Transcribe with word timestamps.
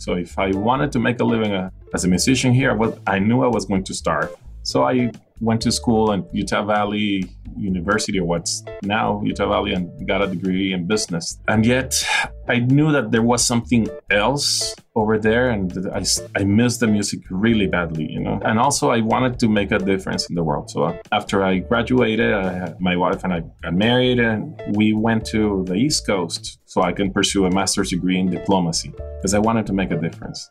So 0.00 0.14
if 0.14 0.38
I 0.38 0.50
wanted 0.52 0.92
to 0.92 0.98
make 0.98 1.20
a 1.20 1.24
living 1.24 1.52
uh, 1.52 1.68
as 1.92 2.06
a 2.06 2.08
musician 2.08 2.54
here, 2.54 2.72
I, 3.06 3.18
knew 3.18 3.44
I 3.44 3.48
was 3.48 3.66
going 3.66 3.84
to 3.84 3.92
starve. 3.92 4.34
So 4.62 4.84
I 4.84 5.10
went 5.40 5.60
to 5.62 5.72
school 5.72 6.12
at 6.12 6.22
Utah 6.34 6.64
Valley 6.64 7.24
University, 7.56 8.18
or 8.18 8.24
what's 8.24 8.62
now 8.82 9.20
Utah 9.24 9.48
Valley, 9.48 9.72
and 9.72 10.06
got 10.06 10.22
a 10.22 10.26
degree 10.26 10.72
in 10.72 10.86
business. 10.86 11.38
And 11.48 11.64
yet, 11.66 12.04
I 12.48 12.58
knew 12.58 12.92
that 12.92 13.10
there 13.10 13.22
was 13.22 13.46
something 13.46 13.88
else 14.10 14.74
over 14.94 15.18
there, 15.18 15.50
and 15.50 15.72
I, 15.92 16.04
I 16.36 16.44
missed 16.44 16.80
the 16.80 16.86
music 16.86 17.20
really 17.30 17.66
badly, 17.66 18.06
you 18.10 18.20
know. 18.20 18.40
And 18.44 18.58
also, 18.58 18.90
I 18.90 19.00
wanted 19.00 19.38
to 19.40 19.48
make 19.48 19.72
a 19.72 19.78
difference 19.78 20.28
in 20.28 20.34
the 20.34 20.44
world. 20.44 20.70
So 20.70 20.98
after 21.12 21.42
I 21.42 21.58
graduated, 21.58 22.32
I 22.32 22.74
my 22.78 22.96
wife 22.96 23.24
and 23.24 23.32
I 23.32 23.40
got 23.62 23.74
married, 23.74 24.18
and 24.18 24.60
we 24.74 24.92
went 24.92 25.24
to 25.26 25.64
the 25.66 25.74
East 25.74 26.06
Coast 26.06 26.58
so 26.66 26.82
I 26.82 26.92
can 26.92 27.12
pursue 27.12 27.46
a 27.46 27.50
master's 27.50 27.90
degree 27.90 28.18
in 28.18 28.30
diplomacy 28.30 28.92
because 29.16 29.34
I 29.34 29.38
wanted 29.38 29.66
to 29.66 29.72
make 29.72 29.90
a 29.90 29.96
difference. 29.96 30.50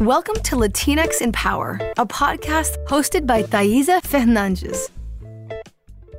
Welcome 0.00 0.36
to 0.44 0.56
Latinx 0.56 1.20
in 1.20 1.30
Power, 1.30 1.78
a 1.98 2.06
podcast 2.06 2.82
hosted 2.86 3.26
by 3.26 3.42
Thaisa 3.42 4.00
Fernandes. 4.00 4.88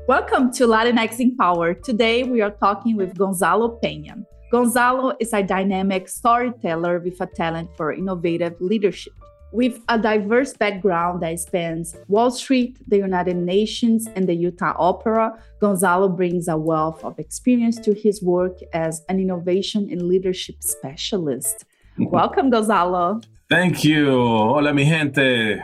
Welcome 0.07 0.53
to 0.53 0.67
Latinx 0.67 1.19
in 1.19 1.35
Power. 1.35 1.73
Today 1.73 2.21
we 2.21 2.41
are 2.41 2.51
talking 2.51 2.95
with 2.95 3.17
Gonzalo 3.17 3.79
Peña. 3.83 4.23
Gonzalo 4.51 5.13
is 5.19 5.33
a 5.33 5.41
dynamic 5.41 6.09
storyteller 6.09 6.99
with 6.99 7.19
a 7.21 7.25
talent 7.25 7.71
for 7.75 7.91
innovative 7.91 8.53
leadership. 8.61 9.13
With 9.51 9.79
a 9.89 9.97
diverse 9.97 10.53
background 10.53 11.23
that 11.23 11.39
spans 11.39 11.95
Wall 12.07 12.29
Street, 12.29 12.77
the 12.87 12.97
United 12.97 13.35
Nations, 13.35 14.07
and 14.15 14.29
the 14.29 14.35
Utah 14.35 14.75
Opera, 14.77 15.41
Gonzalo 15.59 16.07
brings 16.07 16.47
a 16.47 16.55
wealth 16.55 17.03
of 17.03 17.17
experience 17.17 17.79
to 17.79 17.95
his 17.95 18.21
work 18.21 18.59
as 18.73 19.03
an 19.09 19.19
innovation 19.19 19.89
and 19.89 20.03
leadership 20.03 20.61
specialist. 20.61 21.65
Welcome, 21.97 22.51
Gonzalo. 22.51 23.21
Thank 23.51 23.83
you. 23.83 24.07
Hola, 24.07 24.73
mi 24.73 24.85
gente. 24.85 25.61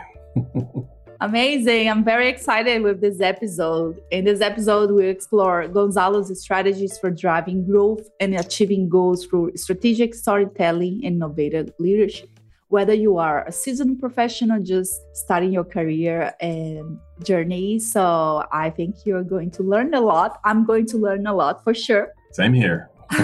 Amazing. 1.22 1.88
I'm 1.88 2.04
very 2.04 2.28
excited 2.28 2.82
with 2.82 3.00
this 3.00 3.22
episode. 3.22 4.02
In 4.10 4.26
this 4.26 4.42
episode, 4.42 4.90
we 4.90 5.06
explore 5.06 5.66
Gonzalo's 5.68 6.28
strategies 6.38 6.98
for 6.98 7.10
driving 7.10 7.64
growth 7.64 8.06
and 8.20 8.34
achieving 8.34 8.90
goals 8.90 9.24
through 9.24 9.52
strategic 9.56 10.14
storytelling 10.14 11.00
and 11.02 11.16
innovative 11.16 11.72
leadership. 11.78 12.28
Whether 12.68 12.92
you 12.92 13.16
are 13.16 13.46
a 13.46 13.52
seasoned 13.52 14.00
professional 14.00 14.62
just 14.62 14.92
starting 15.14 15.50
your 15.50 15.64
career 15.64 16.34
and 16.42 16.98
journey, 17.24 17.78
so 17.78 18.44
I 18.52 18.68
think 18.68 19.06
you're 19.06 19.24
going 19.24 19.50
to 19.52 19.62
learn 19.62 19.94
a 19.94 20.02
lot. 20.02 20.40
I'm 20.44 20.66
going 20.66 20.84
to 20.88 20.98
learn 20.98 21.26
a 21.26 21.32
lot 21.32 21.64
for 21.64 21.72
sure. 21.72 22.12
Same 22.32 22.52
here. 22.52 22.90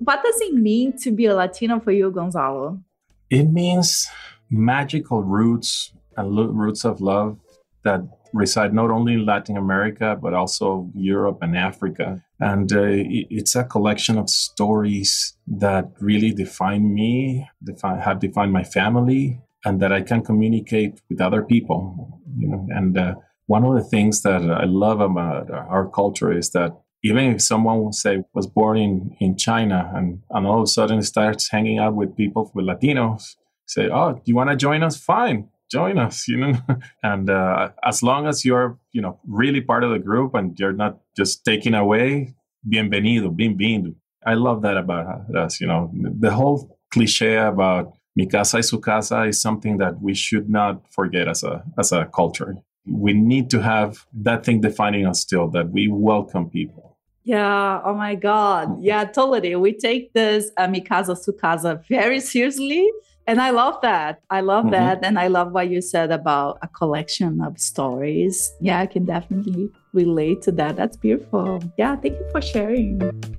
what 0.00 0.24
does 0.24 0.40
it 0.40 0.54
mean 0.54 0.98
to 0.98 1.12
be 1.12 1.26
a 1.26 1.36
Latino 1.36 1.78
for 1.78 1.92
you, 1.92 2.10
Gonzalo? 2.10 2.80
It 3.30 3.44
means 3.44 4.08
magical 4.50 5.22
roots 5.22 5.92
and 6.16 6.36
roots 6.58 6.84
of 6.84 7.00
love 7.00 7.38
that 7.84 8.00
reside 8.32 8.74
not 8.74 8.90
only 8.90 9.14
in 9.14 9.26
Latin 9.26 9.56
America, 9.56 10.18
but 10.20 10.34
also 10.34 10.90
Europe 10.94 11.38
and 11.42 11.56
Africa. 11.56 12.22
And 12.40 12.72
uh, 12.72 12.82
it's 12.84 13.56
a 13.56 13.64
collection 13.64 14.18
of 14.18 14.28
stories 14.28 15.36
that 15.46 15.90
really 16.00 16.32
define 16.32 16.92
me, 16.94 17.48
define, 17.62 18.00
have 18.00 18.20
defined 18.20 18.52
my 18.52 18.64
family, 18.64 19.40
and 19.64 19.80
that 19.80 19.92
I 19.92 20.02
can 20.02 20.22
communicate 20.22 21.00
with 21.08 21.20
other 21.20 21.42
people. 21.42 22.20
You 22.38 22.48
know, 22.48 22.66
and 22.70 22.96
uh, 22.96 23.14
one 23.46 23.64
of 23.64 23.74
the 23.74 23.84
things 23.84 24.22
that 24.22 24.42
I 24.42 24.64
love 24.64 25.00
about 25.00 25.50
our 25.50 25.88
culture 25.88 26.32
is 26.32 26.50
that 26.50 26.72
even 27.02 27.34
if 27.34 27.42
someone 27.42 27.92
say 27.92 28.22
was 28.34 28.46
born 28.46 28.76
in, 28.76 29.16
in 29.20 29.36
China 29.36 29.90
and, 29.94 30.20
and 30.30 30.46
all 30.46 30.58
of 30.58 30.64
a 30.64 30.66
sudden 30.66 31.02
starts 31.02 31.50
hanging 31.50 31.78
out 31.78 31.94
with 31.94 32.16
people 32.16 32.50
with 32.54 32.66
Latinos, 32.66 33.36
say, 33.66 33.88
"Oh, 33.88 34.20
you 34.24 34.34
want 34.34 34.50
to 34.50 34.56
join 34.56 34.82
us? 34.82 34.96
Fine, 34.96 35.48
join 35.70 35.98
us." 35.98 36.24
You 36.28 36.38
know, 36.38 36.54
and 37.02 37.30
uh, 37.30 37.70
as 37.84 38.02
long 38.02 38.26
as 38.26 38.44
you're 38.44 38.78
you 38.92 39.00
know 39.00 39.20
really 39.26 39.60
part 39.60 39.84
of 39.84 39.90
the 39.90 39.98
group 39.98 40.34
and 40.34 40.58
you're 40.58 40.72
not 40.72 40.98
just 41.16 41.44
taken 41.44 41.74
away, 41.74 42.34
bienvenido, 42.68 43.34
bienvenido. 43.34 43.94
I 44.26 44.34
love 44.34 44.62
that 44.62 44.76
about 44.76 45.34
us. 45.34 45.60
You 45.60 45.68
know, 45.68 45.90
the 45.94 46.32
whole 46.32 46.78
cliche 46.90 47.36
about 47.36 47.92
mi 48.16 48.26
casa 48.26 48.56
y 48.56 48.62
su 48.62 48.80
casa 48.80 49.22
is 49.22 49.40
something 49.40 49.78
that 49.78 50.00
we 50.02 50.14
should 50.14 50.48
not 50.50 50.82
forget 50.92 51.28
as 51.28 51.44
a 51.44 51.62
as 51.78 51.92
a 51.92 52.06
culture 52.06 52.56
we 52.90 53.12
need 53.12 53.50
to 53.50 53.60
have 53.60 54.06
that 54.12 54.44
thing 54.44 54.60
defining 54.60 55.06
us 55.06 55.20
still 55.20 55.48
that 55.50 55.70
we 55.70 55.88
welcome 55.88 56.48
people. 56.48 56.96
Yeah 57.24 57.80
oh 57.84 57.94
my 57.94 58.14
god. 58.14 58.82
Yeah 58.82 59.04
totally. 59.04 59.54
We 59.56 59.72
take 59.72 60.12
this 60.12 60.50
uh, 60.56 60.68
mi 60.68 60.80
casa 60.80 61.16
very 61.88 62.20
seriously 62.20 62.90
and 63.26 63.40
i 63.40 63.50
love 63.50 63.76
that. 63.82 64.20
I 64.30 64.40
love 64.40 64.64
mm-hmm. 64.64 64.72
that 64.72 65.04
and 65.04 65.18
i 65.18 65.28
love 65.28 65.52
what 65.52 65.68
you 65.68 65.82
said 65.82 66.10
about 66.10 66.58
a 66.62 66.68
collection 66.68 67.40
of 67.40 67.58
stories. 67.58 68.52
Yeah 68.60 68.80
i 68.80 68.86
can 68.86 69.04
definitely 69.04 69.70
relate 69.92 70.42
to 70.42 70.52
that. 70.52 70.76
That's 70.76 70.96
beautiful. 70.96 71.62
Yeah 71.76 71.96
thank 71.96 72.14
you 72.18 72.28
for 72.30 72.40
sharing 72.40 73.37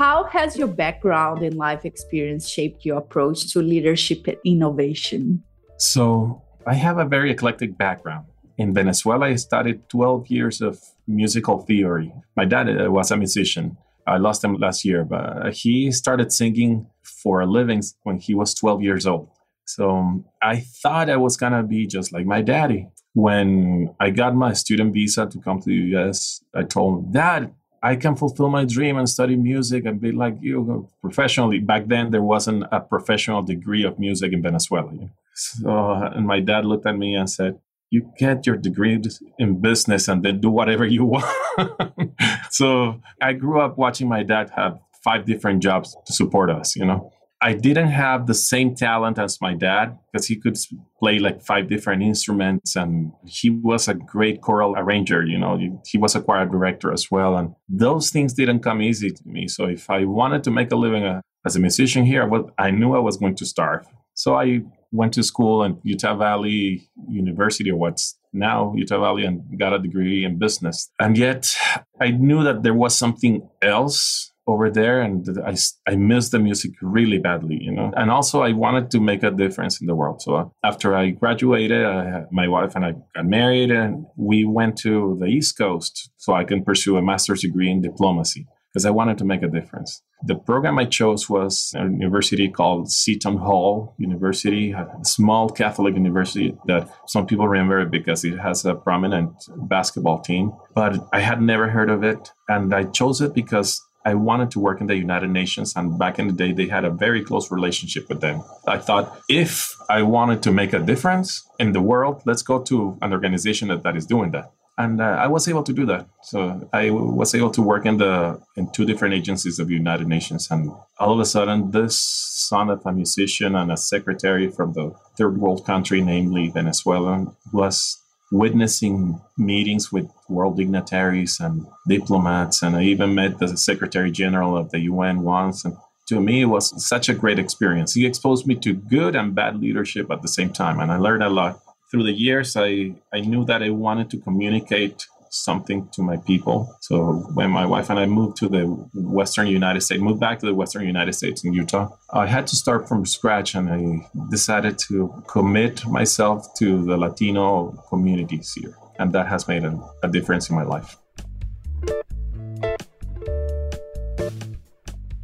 how 0.00 0.24
has 0.24 0.56
your 0.56 0.66
background 0.66 1.42
and 1.42 1.56
life 1.56 1.84
experience 1.84 2.48
shaped 2.48 2.86
your 2.86 2.96
approach 2.96 3.52
to 3.52 3.60
leadership 3.60 4.26
and 4.26 4.38
innovation? 4.46 5.44
So, 5.76 6.40
I 6.66 6.72
have 6.72 6.96
a 6.96 7.04
very 7.04 7.30
eclectic 7.30 7.76
background. 7.76 8.24
In 8.56 8.72
Venezuela, 8.72 9.26
I 9.26 9.34
studied 9.34 9.86
12 9.90 10.28
years 10.28 10.62
of 10.62 10.80
musical 11.06 11.58
theory. 11.58 12.14
My 12.34 12.46
dad 12.46 12.66
uh, 12.68 12.90
was 12.90 13.10
a 13.10 13.16
musician. 13.18 13.76
I 14.06 14.16
lost 14.16 14.42
him 14.42 14.54
last 14.54 14.86
year, 14.86 15.04
but 15.04 15.52
he 15.52 15.92
started 15.92 16.32
singing 16.32 16.86
for 17.02 17.42
a 17.42 17.46
living 17.46 17.82
when 18.04 18.16
he 18.16 18.34
was 18.34 18.54
12 18.54 18.82
years 18.82 19.06
old. 19.06 19.28
So 19.66 20.24
I 20.40 20.64
thought 20.82 21.10
I 21.10 21.18
was 21.18 21.36
going 21.36 21.52
to 21.52 21.62
be 21.62 21.86
just 21.86 22.10
like 22.10 22.24
my 22.24 22.40
daddy. 22.40 22.88
When 23.12 23.94
I 24.00 24.08
got 24.10 24.34
my 24.34 24.54
student 24.54 24.94
visa 24.94 25.26
to 25.26 25.38
come 25.40 25.60
to 25.60 25.66
the 25.66 25.98
US, 25.98 26.42
I 26.54 26.62
told 26.62 27.04
him, 27.04 27.12
Dad, 27.12 27.54
I 27.82 27.96
can 27.96 28.14
fulfill 28.14 28.50
my 28.50 28.64
dream 28.64 28.98
and 28.98 29.08
study 29.08 29.36
music 29.36 29.86
and 29.86 30.00
be 30.00 30.12
like 30.12 30.36
you 30.40 30.88
professionally. 31.00 31.60
Back 31.60 31.86
then, 31.86 32.10
there 32.10 32.22
wasn't 32.22 32.64
a 32.70 32.80
professional 32.80 33.42
degree 33.42 33.84
of 33.84 33.98
music 33.98 34.32
in 34.32 34.42
Venezuela. 34.42 34.92
So, 35.34 35.70
and 35.70 36.26
my 36.26 36.40
dad 36.40 36.66
looked 36.66 36.86
at 36.86 36.96
me 36.98 37.14
and 37.14 37.30
said, 37.30 37.58
"You 37.90 38.12
get 38.18 38.46
your 38.46 38.56
degree 38.56 39.00
in 39.38 39.60
business 39.60 40.08
and 40.08 40.22
then 40.22 40.40
do 40.40 40.50
whatever 40.50 40.84
you 40.84 41.04
want." 41.14 42.12
so 42.50 43.00
I 43.20 43.32
grew 43.32 43.60
up 43.60 43.78
watching 43.78 44.08
my 44.08 44.22
dad 44.22 44.50
have 44.56 44.78
five 45.02 45.24
different 45.24 45.62
jobs 45.62 45.96
to 46.04 46.12
support 46.12 46.50
us. 46.50 46.76
You 46.76 46.84
know, 46.84 47.12
I 47.42 47.54
didn't 47.54 47.88
have 47.88 48.26
the 48.26 48.34
same 48.34 48.74
talent 48.74 49.18
as 49.18 49.40
my 49.40 49.54
dad 49.54 49.98
because 50.12 50.26
he 50.26 50.36
could 50.36 50.58
play 50.98 51.18
like 51.18 51.42
five 51.42 51.68
different 51.68 52.02
instruments 52.02 52.76
and 52.76 53.12
he 53.24 53.48
was 53.48 53.88
a 53.88 53.94
great 53.94 54.42
choral 54.42 54.74
arranger, 54.76 55.24
you 55.24 55.38
know, 55.38 55.58
he 55.86 55.96
was 55.96 56.14
a 56.14 56.20
choir 56.20 56.44
director 56.46 56.92
as 56.92 57.10
well. 57.10 57.36
And 57.36 57.54
those 57.68 58.10
things 58.10 58.34
didn't 58.34 58.60
come 58.60 58.82
easy 58.82 59.10
to 59.10 59.22
me. 59.24 59.48
So 59.48 59.64
if 59.64 59.88
I 59.88 60.04
wanted 60.04 60.44
to 60.44 60.50
make 60.50 60.70
a 60.70 60.76
living 60.76 61.04
uh, 61.04 61.22
as 61.46 61.56
a 61.56 61.60
musician 61.60 62.04
here, 62.04 62.28
I 62.58 62.70
knew 62.70 62.94
I 62.94 62.98
was 62.98 63.16
going 63.16 63.36
to 63.36 63.46
starve. 63.46 63.86
So 64.14 64.34
I 64.34 64.60
went 64.92 65.14
to 65.14 65.22
school 65.22 65.64
at 65.64 65.72
Utah 65.82 66.16
Valley 66.16 66.90
University, 67.08 67.70
or 67.70 67.76
what's 67.76 68.18
now 68.34 68.74
Utah 68.76 69.00
Valley, 69.00 69.24
and 69.24 69.58
got 69.58 69.72
a 69.72 69.78
degree 69.78 70.24
in 70.24 70.38
business. 70.38 70.90
And 70.98 71.16
yet 71.16 71.54
I 72.00 72.10
knew 72.10 72.42
that 72.44 72.62
there 72.62 72.74
was 72.74 72.96
something 72.96 73.48
else 73.62 74.29
over 74.50 74.70
there 74.70 75.00
and 75.00 75.26
I, 75.46 75.56
I 75.86 75.96
missed 75.96 76.32
the 76.32 76.38
music 76.38 76.72
really 76.82 77.18
badly 77.18 77.58
you 77.60 77.72
know? 77.72 77.92
And 77.96 78.10
also 78.10 78.42
i 78.42 78.52
wanted 78.52 78.90
to 78.92 79.00
make 79.00 79.22
a 79.22 79.30
difference 79.30 79.80
in 79.80 79.86
the 79.86 79.94
world. 79.94 80.22
So 80.22 80.34
uh, 80.34 80.48
after 80.64 80.94
i 80.94 81.10
graduated 81.10 81.84
I, 81.84 82.24
my 82.30 82.48
wife 82.48 82.74
and 82.74 82.84
i 82.84 82.92
got 83.14 83.26
married 83.26 83.70
and 83.70 84.06
we 84.16 84.44
went 84.44 84.76
to 84.78 85.16
the 85.20 85.26
east 85.26 85.56
coast 85.58 86.10
so 86.16 86.34
i 86.34 86.44
can 86.44 86.64
pursue 86.64 86.96
a 86.96 87.02
master's 87.02 87.42
degree 87.42 87.70
in 87.70 87.80
diplomacy 87.80 88.46
because 88.72 88.86
i 88.86 88.90
wanted 88.90 89.18
to 89.18 89.24
make 89.24 89.42
a 89.42 89.48
difference. 89.48 90.02
The 90.24 90.34
program 90.34 90.78
i 90.78 90.84
chose 90.84 91.30
was 91.30 91.72
a 91.76 91.84
university 91.84 92.48
called 92.48 92.90
seton 92.90 93.36
hall 93.36 93.94
university 93.98 94.72
a 94.72 94.86
small 95.02 95.48
catholic 95.48 95.94
university 95.94 96.56
that 96.66 96.88
some 97.06 97.26
people 97.26 97.48
remember 97.48 97.84
because 97.86 98.24
it 98.24 98.38
has 98.38 98.64
a 98.64 98.74
prominent 98.74 99.30
basketball 99.74 100.20
team 100.20 100.52
but 100.74 100.92
i 101.12 101.20
had 101.20 101.40
never 101.40 101.68
heard 101.70 101.90
of 101.90 102.04
it 102.04 102.32
and 102.48 102.74
i 102.74 102.84
chose 102.84 103.20
it 103.20 103.32
because 103.34 103.80
I 104.04 104.14
wanted 104.14 104.50
to 104.52 104.60
work 104.60 104.80
in 104.80 104.86
the 104.86 104.96
United 104.96 105.30
Nations, 105.30 105.74
and 105.76 105.98
back 105.98 106.18
in 106.18 106.26
the 106.26 106.32
day, 106.32 106.52
they 106.52 106.66
had 106.66 106.84
a 106.84 106.90
very 106.90 107.22
close 107.22 107.50
relationship 107.50 108.08
with 108.08 108.20
them. 108.20 108.42
I 108.66 108.78
thought 108.78 109.20
if 109.28 109.76
I 109.90 110.02
wanted 110.02 110.42
to 110.44 110.52
make 110.52 110.72
a 110.72 110.78
difference 110.78 111.46
in 111.58 111.72
the 111.72 111.82
world, 111.82 112.22
let's 112.24 112.42
go 112.42 112.62
to 112.62 112.96
an 113.02 113.12
organization 113.12 113.68
that, 113.68 113.82
that 113.82 113.96
is 113.96 114.06
doing 114.06 114.30
that. 114.30 114.52
And 114.78 115.02
uh, 115.02 115.04
I 115.04 115.26
was 115.26 115.46
able 115.46 115.62
to 115.64 115.74
do 115.74 115.84
that. 115.86 116.06
So 116.22 116.66
I 116.72 116.88
was 116.88 117.34
able 117.34 117.50
to 117.50 117.60
work 117.60 117.84
in 117.84 117.98
the 117.98 118.40
in 118.56 118.72
two 118.72 118.86
different 118.86 119.12
agencies 119.12 119.58
of 119.58 119.68
the 119.68 119.74
United 119.74 120.06
Nations, 120.06 120.50
and 120.50 120.72
all 120.98 121.12
of 121.12 121.20
a 121.20 121.26
sudden, 121.26 121.70
this 121.70 121.98
son 121.98 122.70
of 122.70 122.80
a 122.86 122.92
musician 122.92 123.54
and 123.54 123.70
a 123.70 123.76
secretary 123.76 124.50
from 124.50 124.72
the 124.72 124.92
third 125.18 125.36
world 125.36 125.66
country, 125.66 126.00
namely 126.00 126.48
Venezuela, 126.48 127.26
was 127.52 127.99
witnessing 128.30 129.20
meetings 129.36 129.90
with 129.90 130.08
world 130.28 130.56
dignitaries 130.56 131.40
and 131.40 131.66
diplomats. 131.88 132.62
And 132.62 132.76
I 132.76 132.82
even 132.84 133.14
met 133.14 133.38
the 133.38 133.56
Secretary 133.56 134.10
General 134.10 134.56
of 134.56 134.70
the 134.70 134.80
UN 134.80 135.22
once. 135.22 135.64
And 135.64 135.76
to 136.08 136.20
me, 136.20 136.42
it 136.42 136.46
was 136.46 136.86
such 136.86 137.08
a 137.08 137.14
great 137.14 137.38
experience. 137.38 137.94
He 137.94 138.06
exposed 138.06 138.46
me 138.46 138.54
to 138.56 138.72
good 138.74 139.16
and 139.16 139.34
bad 139.34 139.60
leadership 139.60 140.10
at 140.10 140.22
the 140.22 140.28
same 140.28 140.50
time. 140.50 140.80
And 140.80 140.92
I 140.92 140.96
learned 140.96 141.22
a 141.22 141.28
lot. 141.28 141.60
Through 141.90 142.04
the 142.04 142.12
years, 142.12 142.56
I, 142.56 142.94
I 143.12 143.20
knew 143.20 143.44
that 143.46 143.62
I 143.62 143.70
wanted 143.70 144.10
to 144.10 144.18
communicate 144.18 145.06
something 145.30 145.88
to 145.92 146.02
my 146.02 146.16
people. 146.18 146.76
So 146.80 147.14
when 147.34 147.50
my 147.50 147.64
wife 147.64 147.88
and 147.88 147.98
I 147.98 148.06
moved 148.06 148.36
to 148.38 148.48
the 148.48 148.64
Western 148.94 149.46
United 149.46 149.80
States, 149.80 150.02
moved 150.02 150.20
back 150.20 150.40
to 150.40 150.46
the 150.46 150.54
Western 150.54 150.86
United 150.86 151.14
States 151.14 151.44
in 151.44 151.52
Utah, 151.52 151.88
I 152.12 152.26
had 152.26 152.46
to 152.48 152.56
start 152.56 152.88
from 152.88 153.06
scratch 153.06 153.54
and 153.54 153.70
I 153.70 154.08
decided 154.30 154.78
to 154.88 155.22
commit 155.28 155.86
myself 155.86 156.54
to 156.58 156.84
the 156.84 156.96
Latino 156.96 157.72
communities 157.88 158.52
here. 158.54 158.76
And 158.98 159.12
that 159.14 159.28
has 159.28 159.48
made 159.48 159.64
a, 159.64 159.80
a 160.02 160.08
difference 160.08 160.50
in 160.50 160.56
my 160.56 160.64
life. 160.64 160.98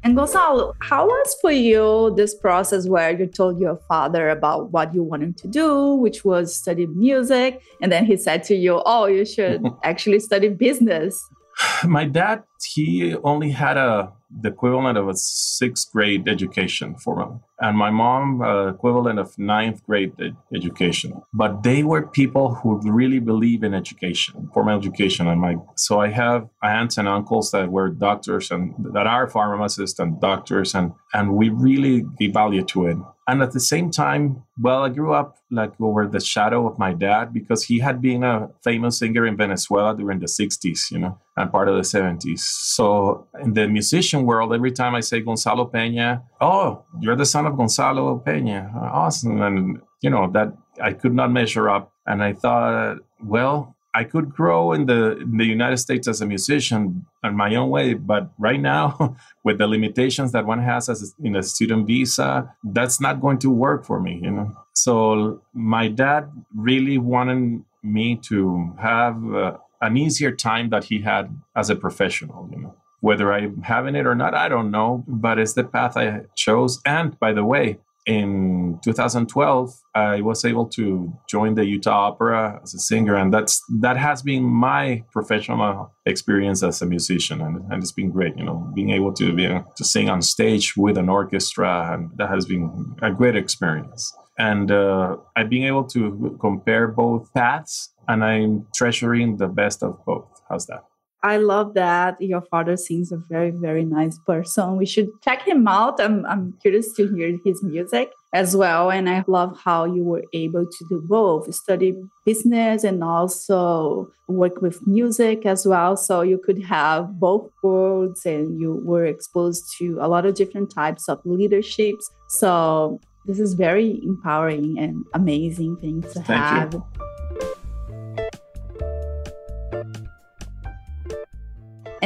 And 0.06 0.14
Gonzalo, 0.14 0.72
how 0.82 1.04
was 1.04 1.36
for 1.40 1.50
you 1.50 2.14
this 2.16 2.32
process 2.32 2.86
where 2.86 3.10
you 3.10 3.26
told 3.26 3.58
your 3.58 3.76
father 3.88 4.28
about 4.28 4.70
what 4.70 4.94
you 4.94 5.02
wanted 5.02 5.36
to 5.38 5.48
do, 5.48 5.94
which 5.96 6.24
was 6.24 6.54
study 6.54 6.86
music, 6.86 7.60
and 7.82 7.90
then 7.90 8.06
he 8.06 8.16
said 8.16 8.44
to 8.44 8.54
you, 8.54 8.82
"Oh, 8.86 9.06
you 9.06 9.24
should 9.24 9.66
actually 9.82 10.20
study 10.20 10.48
business." 10.48 11.28
My 11.84 12.04
dad, 12.04 12.44
he 12.64 13.14
only 13.16 13.50
had 13.50 13.76
a 13.76 14.12
the 14.28 14.48
equivalent 14.48 14.98
of 14.98 15.08
a 15.08 15.14
sixth 15.14 15.92
grade 15.92 16.28
education 16.28 16.96
for 16.96 17.14
me 17.16 17.38
and 17.60 17.76
my 17.76 17.90
mom 17.90 18.42
uh, 18.42 18.68
equivalent 18.68 19.18
of 19.18 19.38
ninth 19.38 19.84
grade 19.86 20.12
ed- 20.20 20.36
education. 20.54 21.22
But 21.32 21.62
they 21.62 21.82
were 21.82 22.06
people 22.06 22.54
who 22.54 22.80
really 22.90 23.20
believe 23.20 23.62
in 23.62 23.72
education 23.72 24.48
formal 24.52 24.78
education. 24.78 25.26
And 25.28 25.40
my 25.40 25.56
so 25.76 26.00
i 26.00 26.08
have 26.08 26.48
aunts 26.62 26.98
and 26.98 27.08
uncles 27.08 27.50
that 27.52 27.70
were 27.70 27.88
doctors 27.88 28.50
and 28.50 28.74
that 28.92 29.06
are 29.06 29.28
pharmacists 29.28 29.98
and 29.98 30.20
doctors. 30.20 30.74
And 30.74 30.92
and 31.14 31.34
we 31.34 31.48
really 31.48 32.04
give 32.18 32.32
value 32.32 32.64
to 32.64 32.86
it 32.86 32.98
and 33.28 33.42
at 33.42 33.52
the 33.52 33.60
same 33.60 33.90
time 33.90 34.42
well 34.60 34.84
i 34.84 34.88
grew 34.88 35.12
up 35.12 35.36
like 35.50 35.72
over 35.80 36.06
the 36.06 36.20
shadow 36.20 36.66
of 36.68 36.78
my 36.78 36.92
dad 36.92 37.32
because 37.32 37.64
he 37.64 37.78
had 37.78 38.00
been 38.00 38.22
a 38.24 38.48
famous 38.62 38.98
singer 38.98 39.26
in 39.26 39.36
venezuela 39.36 39.96
during 39.96 40.18
the 40.18 40.26
60s 40.26 40.90
you 40.90 40.98
know 40.98 41.18
and 41.36 41.50
part 41.50 41.68
of 41.68 41.76
the 41.76 41.82
70s 41.82 42.40
so 42.40 43.26
in 43.42 43.54
the 43.54 43.68
musician 43.68 44.24
world 44.24 44.52
every 44.52 44.72
time 44.72 44.94
i 44.94 45.00
say 45.00 45.20
gonzalo 45.20 45.66
peña 45.66 46.22
oh 46.40 46.84
you're 47.00 47.16
the 47.16 47.26
son 47.26 47.46
of 47.46 47.56
gonzalo 47.56 48.22
peña 48.26 48.74
awesome. 48.74 49.42
And 49.42 49.80
you 50.00 50.10
know 50.10 50.30
that 50.32 50.52
i 50.82 50.92
could 50.92 51.14
not 51.14 51.30
measure 51.30 51.68
up. 51.68 51.92
And 52.06 52.22
i 52.22 52.32
thought 52.32 52.98
well 53.22 53.75
I 53.96 54.04
could 54.04 54.28
grow 54.28 54.72
in 54.72 54.84
the 54.84 55.16
in 55.24 55.38
the 55.38 55.46
United 55.58 55.78
States 55.78 56.06
as 56.06 56.20
a 56.20 56.26
musician 56.26 57.06
in 57.24 57.34
my 57.34 57.54
own 57.54 57.70
way, 57.70 57.94
but 57.94 58.30
right 58.38 58.60
now, 58.60 59.16
with 59.44 59.56
the 59.56 59.66
limitations 59.66 60.32
that 60.32 60.44
one 60.44 60.62
has 60.62 60.90
as 60.90 61.00
a, 61.02 61.26
in 61.26 61.34
a 61.34 61.42
student 61.42 61.86
visa, 61.86 62.54
that's 62.62 63.00
not 63.00 63.22
going 63.22 63.38
to 63.38 63.50
work 63.50 63.86
for 63.86 63.98
me. 63.98 64.20
You 64.22 64.32
know, 64.32 64.56
so 64.74 65.40
my 65.54 65.88
dad 65.88 66.30
really 66.54 66.98
wanted 66.98 67.64
me 67.82 68.16
to 68.28 68.74
have 68.78 69.16
uh, 69.34 69.56
an 69.80 69.96
easier 69.96 70.32
time 70.32 70.68
that 70.70 70.84
he 70.84 71.00
had 71.00 71.24
as 71.54 71.70
a 71.70 71.76
professional. 71.76 72.50
You 72.52 72.60
know, 72.62 72.74
whether 73.00 73.32
I'm 73.32 73.62
having 73.62 73.94
it 73.96 74.06
or 74.06 74.14
not, 74.14 74.34
I 74.34 74.48
don't 74.50 74.70
know, 74.70 75.04
but 75.08 75.38
it's 75.38 75.54
the 75.54 75.64
path 75.64 75.96
I 75.96 76.06
chose. 76.34 76.82
And 76.84 77.18
by 77.18 77.32
the 77.32 77.44
way, 77.44 77.78
in 78.06 78.78
2012 78.84 79.74
i 79.94 80.20
was 80.20 80.44
able 80.44 80.66
to 80.66 81.12
join 81.28 81.54
the 81.54 81.64
utah 81.64 82.06
opera 82.08 82.60
as 82.62 82.72
a 82.72 82.78
singer 82.78 83.16
and 83.16 83.34
that's 83.34 83.62
that 83.80 83.96
has 83.96 84.22
been 84.22 84.44
my 84.44 85.02
professional 85.12 85.92
experience 86.06 86.62
as 86.62 86.80
a 86.80 86.86
musician 86.86 87.40
and, 87.40 87.56
and 87.70 87.82
it's 87.82 87.92
been 87.92 88.10
great 88.10 88.36
you 88.36 88.44
know 88.44 88.70
being 88.74 88.90
able 88.90 89.12
to 89.12 89.32
be 89.32 89.46
to 89.76 89.84
sing 89.84 90.08
on 90.08 90.22
stage 90.22 90.76
with 90.76 90.96
an 90.96 91.08
orchestra 91.08 91.92
and 91.92 92.10
that 92.16 92.28
has 92.28 92.46
been 92.46 92.94
a 93.02 93.10
great 93.10 93.36
experience. 93.36 94.14
And 94.38 94.70
uh, 94.70 95.16
i've 95.34 95.48
been 95.48 95.64
able 95.64 95.84
to 95.84 96.36
compare 96.40 96.88
both 96.88 97.32
paths 97.34 97.92
and 98.06 98.22
i'm 98.24 98.66
treasuring 98.74 99.38
the 99.38 99.48
best 99.48 99.82
of 99.82 100.04
both. 100.04 100.28
How's 100.48 100.66
that 100.66 100.84
I 101.22 101.38
love 101.38 101.74
that 101.74 102.20
your 102.20 102.42
father 102.42 102.76
seems 102.76 103.10
a 103.10 103.16
very, 103.16 103.50
very 103.50 103.84
nice 103.84 104.18
person. 104.26 104.76
We 104.76 104.86
should 104.86 105.08
check 105.22 105.42
him 105.46 105.66
out. 105.66 106.00
I'm, 106.00 106.24
I'm 106.26 106.54
curious 106.62 106.92
to 106.94 107.08
hear 107.08 107.36
his 107.44 107.62
music 107.62 108.12
as 108.32 108.54
well. 108.54 108.90
And 108.90 109.08
I 109.08 109.24
love 109.26 109.58
how 109.64 109.86
you 109.86 110.04
were 110.04 110.24
able 110.32 110.66
to 110.66 110.86
do 110.88 111.02
both 111.04 111.52
study 111.54 111.94
business 112.24 112.84
and 112.84 113.02
also 113.02 114.08
work 114.28 114.60
with 114.60 114.86
music 114.86 115.46
as 115.46 115.66
well. 115.66 115.96
So 115.96 116.20
you 116.20 116.38
could 116.38 116.62
have 116.64 117.18
both 117.18 117.50
worlds 117.62 118.26
and 118.26 118.60
you 118.60 118.80
were 118.84 119.06
exposed 119.06 119.74
to 119.78 119.98
a 120.00 120.08
lot 120.08 120.26
of 120.26 120.34
different 120.34 120.70
types 120.70 121.08
of 121.08 121.20
leaderships. 121.24 122.10
So 122.28 123.00
this 123.24 123.40
is 123.40 123.54
very 123.54 124.00
empowering 124.04 124.78
and 124.78 125.04
amazing 125.14 125.76
thing 125.78 126.02
to 126.02 126.08
Thank 126.08 126.26
have. 126.26 126.74
You. 126.74 126.84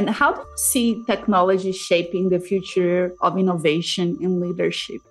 And 0.00 0.08
how 0.08 0.32
do 0.32 0.40
you 0.40 0.56
see 0.56 1.04
technology 1.06 1.72
shaping 1.72 2.30
the 2.30 2.40
future 2.40 3.12
of 3.20 3.36
innovation 3.36 4.16
and 4.22 4.40
leadership? 4.40 5.02